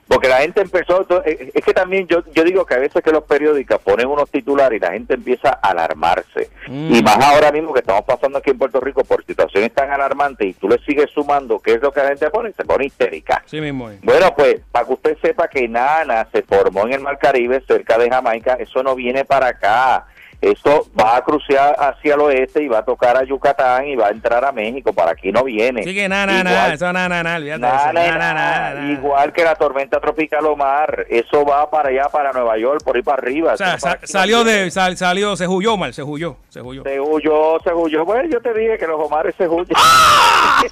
porque 0.09 0.29
la 0.29 0.39
gente 0.39 0.63
empezó. 0.63 1.05
to- 1.05 1.23
eh, 1.25 1.51
Es 1.55 1.63
que 1.65 1.75
también 1.75 2.07
yo, 2.07 2.23
yo 2.33 2.45
digo 2.45 2.65
que 2.65 2.75
a 2.75 2.79
veces 2.79 3.03
que 3.03 3.11
los 3.13 3.25
periódicos 3.25 3.79
ponen 3.83 4.07
unos 4.07 4.31
titulares 4.31 4.79
y 4.79 4.81
la 4.81 4.93
gente 4.93 5.15
empieza 5.15 5.59
a 5.63 5.69
alarmarse. 5.71 6.49
Mm. 6.67 6.95
Y 6.95 7.03
más 7.03 7.19
ahora 7.23 7.53
mismo 7.53 7.73
que 7.75 7.81
estamos 7.81 8.05
pasando 8.05 8.39
aquí 8.39 8.51
en 8.51 8.59
Puerto 8.59 8.81
Rico 8.81 9.05
por 9.05 9.25
situaciones 9.27 9.73
tan 9.75 9.91
alarmantes 9.91 10.47
y 10.49 10.53
tú 10.55 10.69
le 10.69 10.79
sigues 10.79 11.11
sumando 11.11 11.59
qué 11.61 11.75
es 11.75 11.83
lo 11.83 11.93
que 11.93 12.01
la 12.01 12.09
gente 12.09 12.31
pone, 12.31 12.53
se 12.53 12.65
pone 12.65 12.87
histérica. 12.87 13.43
Sí 13.47 13.61
mismo 13.61 13.91
es. 13.91 14.01
Bueno, 14.01 14.35
pues 14.35 14.61
para 14.73 14.87
que 14.87 14.93
usted 14.95 15.19
sepa 15.21 15.47
que 15.49 15.69
Nana 15.69 16.27
se 16.33 16.43
formó 16.43 16.87
en 16.87 16.95
el 16.95 17.01
Mar 17.01 17.19
Caribe, 17.19 17.63
cerca 17.67 17.99
de 17.99 18.09
Jamaica, 18.09 18.55
eso 18.55 18.83
no 18.83 18.95
viene 18.95 19.25
para 19.27 19.49
acá. 19.49 20.07
Eso 20.41 20.87
va 20.99 21.17
a 21.17 21.23
crucear 21.23 21.77
hacia 21.79 22.15
el 22.15 22.21
oeste 22.21 22.63
y 22.63 22.69
va 22.69 22.79
a 22.79 22.85
tocar 22.85 23.17
a 23.17 23.25
Yucatán 23.25 23.87
y 23.89 23.97
va 23.97 24.07
a 24.07 24.11
entrar 24.11 24.43
a 24.45 24.53
México. 24.53 24.93
Para 24.93 25.11
aquí 25.13 25.31
no 25.31 25.45
viene. 25.45 25.81
Así 25.83 25.95
que 25.95 26.09
nada, 26.09 26.43
nada, 26.43 26.73
eso 26.73 26.91
nada, 26.93 27.23
nada. 27.23 28.91
Igual 28.93 29.33
que 29.33 29.45
la 29.45 29.55
tormenta 29.55 30.01
tropical 30.01 30.47
Omar, 30.47 31.07
eso 31.11 31.45
va 31.45 31.69
para 31.71 31.91
allá, 31.91 32.09
para 32.09 32.33
Nueva 32.33 32.57
York, 32.59 32.83
por 32.83 32.97
ahí 32.97 33.03
para 33.03 33.19
arriba. 33.23 33.53
O 33.53 33.57
sea, 33.57 33.79
sa- 33.79 33.99
no 34.01 34.07
salió 34.07 34.43
de, 34.45 34.71
sal- 34.71 34.97
salió, 34.97 35.37
se 35.37 35.47
huyó 35.47 35.77
mal, 35.77 35.93
se 35.93 36.03
huyó, 36.03 36.37
se 36.49 36.63
huyó. 36.63 36.83
Se 36.85 36.99
huyó, 37.01 37.59
se 37.63 37.73
huyó. 37.75 38.05
Bueno, 38.05 38.29
yo 38.31 38.41
te 38.41 38.55
dije 38.55 38.79
que 38.79 38.87
los 38.87 39.01
Omares 39.01 39.35
se 39.37 39.47
huyen. 39.47 39.77
¡Ah! 39.77 40.63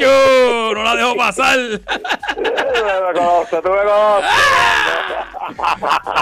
No 0.00 0.82
la 0.84 0.96
dejó 0.96 1.16
pasar. 1.16 1.56
me 1.58 3.12
conoces, 3.14 3.62
tú 3.62 3.68
me 3.70 3.78
conoces. 3.78 4.30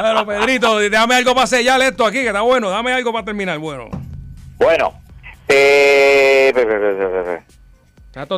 Pero 0.00 0.26
Pedrito, 0.26 0.90
dame 0.90 1.14
algo 1.16 1.34
para 1.34 1.46
sellar 1.48 1.80
esto 1.82 2.04
aquí, 2.04 2.18
que 2.18 2.28
está 2.28 2.42
bueno. 2.42 2.70
Dame 2.70 2.92
algo 2.92 3.12
para 3.12 3.24
terminar. 3.24 3.58
Bueno. 3.58 3.88
Bueno, 4.58 4.94
eh, 5.48 6.52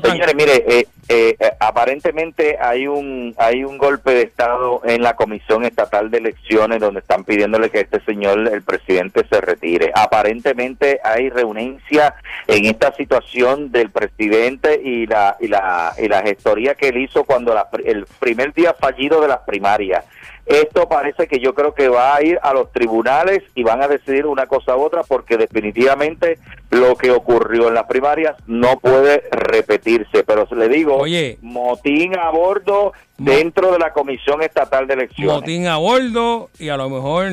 Señores, 0.02 0.34
mire, 0.34 0.64
eh, 0.68 0.86
eh, 1.08 1.36
eh, 1.38 1.52
aparentemente 1.58 2.58
hay 2.60 2.86
un 2.86 3.34
hay 3.38 3.64
un 3.64 3.78
golpe 3.78 4.12
de 4.12 4.22
estado 4.22 4.82
en 4.84 5.02
la 5.02 5.16
Comisión 5.16 5.64
Estatal 5.64 6.10
de 6.10 6.18
Elecciones 6.18 6.80
donde 6.80 7.00
están 7.00 7.24
pidiéndole 7.24 7.70
que 7.70 7.80
este 7.80 8.00
señor, 8.04 8.48
el 8.52 8.62
presidente, 8.62 9.26
se 9.28 9.40
retire. 9.40 9.92
Aparentemente 9.94 11.00
hay 11.02 11.30
reunencia 11.30 12.14
en 12.46 12.66
esta 12.66 12.94
situación 12.94 13.72
del 13.72 13.90
presidente 13.90 14.80
y 14.82 15.06
la 15.06 15.36
y 15.40 15.48
la 15.48 15.94
y 15.98 16.08
la 16.08 16.22
gestoría 16.22 16.74
que 16.74 16.88
él 16.88 16.98
hizo 16.98 17.24
cuando 17.24 17.54
el 17.84 18.06
primer 18.18 18.52
día 18.52 18.74
fallido 18.74 19.20
de 19.20 19.28
las 19.28 19.40
primarias. 19.40 20.04
Esto 20.50 20.88
parece 20.88 21.28
que 21.28 21.38
yo 21.38 21.54
creo 21.54 21.74
que 21.74 21.88
va 21.88 22.16
a 22.16 22.22
ir 22.24 22.40
a 22.42 22.52
los 22.52 22.72
tribunales 22.72 23.44
y 23.54 23.62
van 23.62 23.82
a 23.82 23.88
decidir 23.88 24.26
una 24.26 24.46
cosa 24.46 24.76
u 24.76 24.82
otra 24.82 25.04
porque 25.04 25.36
definitivamente 25.36 26.38
lo 26.70 26.96
que 26.96 27.12
ocurrió 27.12 27.68
en 27.68 27.74
las 27.74 27.84
primarias 27.84 28.36
no 28.48 28.80
puede 28.80 29.22
repetirse. 29.30 30.24
Pero 30.24 30.48
le 30.50 30.68
digo, 30.68 30.89
Oye, 30.96 31.38
motín 31.42 32.18
a 32.18 32.31
bordo 32.31 32.92
dentro 33.20 33.70
de 33.72 33.78
la 33.78 33.92
Comisión 33.92 34.42
Estatal 34.42 34.87
de 34.87 34.94
Elecciones. 34.94 35.35
Motín 35.35 35.66
a 35.66 35.76
bordo 35.76 36.48
y 36.59 36.70
a 36.70 36.76
lo 36.76 36.88
mejor, 36.88 37.30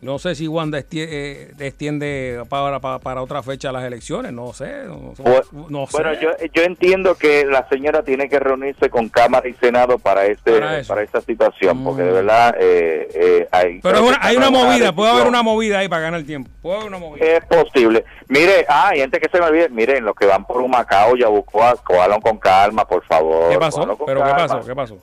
no 0.00 0.18
sé 0.18 0.34
si 0.34 0.48
Wanda 0.48 0.78
eh, 0.78 1.52
extiende 1.58 2.42
para, 2.48 2.80
para, 2.80 3.22
otra 3.22 3.42
fecha 3.42 3.70
las 3.70 3.84
elecciones, 3.84 4.32
no 4.32 4.52
sé. 4.54 4.84
No, 4.86 5.12
pues, 5.16 5.48
bueno, 5.52 6.14
Yo, 6.14 6.30
yo 6.54 6.62
entiendo 6.62 7.16
que 7.16 7.44
la 7.44 7.68
señora 7.68 8.02
tiene 8.02 8.28
que 8.30 8.38
reunirse 8.38 8.88
con 8.88 9.10
Cámara 9.10 9.46
y 9.46 9.52
Senado 9.54 9.98
para 9.98 10.24
este 10.24 10.58
para, 10.86 11.02
esta 11.02 11.20
situación, 11.20 11.84
porque 11.84 12.02
de 12.02 12.10
mm. 12.10 12.14
verdad 12.14 12.54
eh, 12.58 13.08
eh, 13.14 13.48
hay... 13.52 13.80
Pero 13.82 14.08
hay 14.20 14.36
una 14.36 14.50
movida, 14.50 14.92
puede 14.92 15.10
haber 15.10 15.26
una 15.26 15.42
movida 15.42 15.80
ahí 15.80 15.88
para 15.88 16.02
ganar 16.02 16.22
tiempo. 16.22 16.50
Puede 16.62 16.76
haber 16.76 16.88
una 16.88 16.98
movida. 16.98 17.24
Es 17.26 17.44
posible. 17.44 18.04
Mire, 18.28 18.64
ah, 18.68 18.92
y 18.96 19.00
antes 19.00 19.20
que 19.20 19.28
se 19.28 19.38
me 19.38 19.46
olvide, 19.46 19.68
miren, 19.68 20.04
los 20.04 20.14
que 20.14 20.26
van 20.26 20.44
por 20.46 20.62
un 20.62 20.70
Macao, 20.70 21.16
ya 21.16 21.28
buscó, 21.28 21.62
cójalo 21.84 22.20
con 22.20 22.38
calma, 22.38 22.86
por 22.86 23.04
favor. 23.04 23.50
¿Qué 23.50 23.58
pasó? 23.58 23.96
¿Pero 24.06 24.24
qué 24.24 24.30
pasó? 24.30 24.60
¿Qué 24.60 24.74
pasó? 24.74 24.98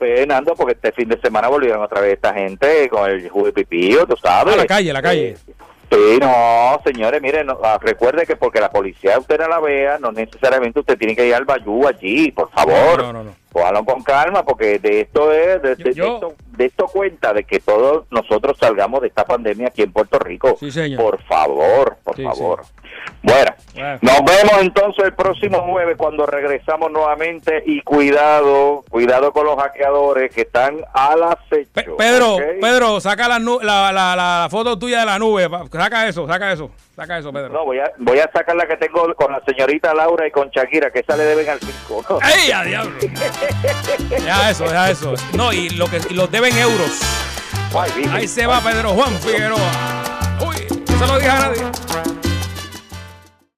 Porque 0.56 0.72
este 0.72 0.92
fin 0.92 1.08
de 1.08 1.20
semana 1.20 1.48
volvieron 1.48 1.82
otra 1.82 2.00
vez 2.00 2.14
esta 2.14 2.32
gente 2.34 2.88
con 2.88 3.10
el 3.10 3.28
jugo 3.28 3.46
de 3.46 3.52
pipío, 3.52 4.06
tú 4.06 4.16
sabes. 4.16 4.54
A 4.54 4.58
la 4.58 4.66
calle, 4.66 4.92
la 4.92 5.02
calle. 5.02 5.28
Eh, 5.30 5.36
sí, 5.90 6.18
no, 6.20 6.80
señores, 6.84 7.20
miren, 7.22 7.48
ah, 7.62 7.78
recuerde 7.80 8.26
que 8.26 8.36
porque 8.36 8.60
la 8.60 8.70
policía 8.70 9.18
usted 9.18 9.38
no 9.38 9.48
la 9.48 9.60
vea, 9.60 9.98
no 9.98 10.12
necesariamente 10.12 10.80
usted 10.80 10.98
tiene 10.98 11.14
que 11.14 11.26
ir 11.26 11.34
al 11.34 11.44
Bayú 11.44 11.86
allí, 11.86 12.30
por 12.30 12.50
favor. 12.50 13.02
No, 13.02 13.12
no, 13.12 13.24
no. 13.24 13.34
Cójalo 13.52 13.84
con 13.84 14.02
calma, 14.02 14.44
porque 14.44 14.78
de 14.78 15.02
esto 15.02 15.32
es, 15.32 15.62
de, 15.62 15.72
esto, 15.72 16.34
de 16.56 16.66
esto 16.66 16.86
cuenta 16.86 17.32
de 17.32 17.44
que 17.44 17.60
todos 17.60 18.04
nosotros 18.10 18.56
salgamos 18.58 19.00
de 19.02 19.08
esta 19.08 19.24
pandemia 19.24 19.68
aquí 19.68 19.82
en 19.82 19.92
Puerto 19.92 20.18
Rico. 20.18 20.56
Sí, 20.58 20.70
señor. 20.70 21.00
Por 21.00 21.22
favor, 21.22 21.96
por 22.04 22.20
favor. 22.20 22.62
Bueno, 23.22 23.52
nos 24.02 24.18
vemos 24.24 24.60
entonces 24.60 25.04
el 25.04 25.14
próximo 25.14 25.60
jueves 25.62 25.96
cuando 25.96 26.26
regresamos 26.26 26.90
nuevamente 26.90 27.62
y 27.64 27.80
cuidado, 27.80 28.84
cuidado 28.90 29.32
con 29.32 29.46
los 29.46 29.56
hackeadores 29.56 30.34
que 30.34 30.42
están 30.42 30.80
a 30.92 31.16
la 31.16 31.38
Pedro, 31.96 32.36
Pedro, 32.60 33.00
saca 33.00 33.28
la, 33.28 33.38
la, 33.38 33.92
la, 33.92 34.16
la, 34.16 34.48
foto 34.50 34.78
tuya 34.78 35.00
de 35.00 35.06
la 35.06 35.18
nube, 35.18 35.48
saca 35.72 36.06
eso, 36.06 36.26
saca 36.26 36.52
eso, 36.52 36.70
saca 36.94 37.18
eso, 37.18 37.32
Pedro. 37.32 37.48
No, 37.48 37.64
voy 37.64 37.78
a, 37.78 37.90
voy 37.98 38.18
a 38.18 38.30
sacar 38.30 38.56
la 38.56 38.66
que 38.66 38.76
tengo 38.76 39.14
con 39.14 39.32
la 39.32 39.42
señorita 39.44 39.94
Laura 39.94 40.26
y 40.26 40.30
con 40.30 40.50
Shakira, 40.50 40.90
que 40.90 41.00
esa 41.00 41.16
le 41.16 41.24
deben 41.24 41.48
al 41.48 41.58
fisco. 41.58 42.04
¡Ey, 42.36 42.52
a 42.52 42.62
diablo! 42.62 42.92
deja 44.10 44.50
eso, 44.50 44.64
deja 44.64 44.90
eso. 44.90 45.14
No, 45.34 45.52
y, 45.52 45.70
lo 45.70 45.86
que, 45.86 46.00
y 46.10 46.14
los 46.14 46.30
deben 46.44 46.58
euros. 46.58 46.90
Ahí 48.12 48.28
se 48.28 48.46
va 48.46 48.60
Pedro 48.60 48.90
Juan 48.90 49.18
Figueroa. 49.20 50.38
Uy, 50.46 50.56
no 50.90 50.98
se 50.98 51.06
lo 51.06 51.16
dije 51.16 51.30
a 51.30 51.38
nadie. 51.38 52.23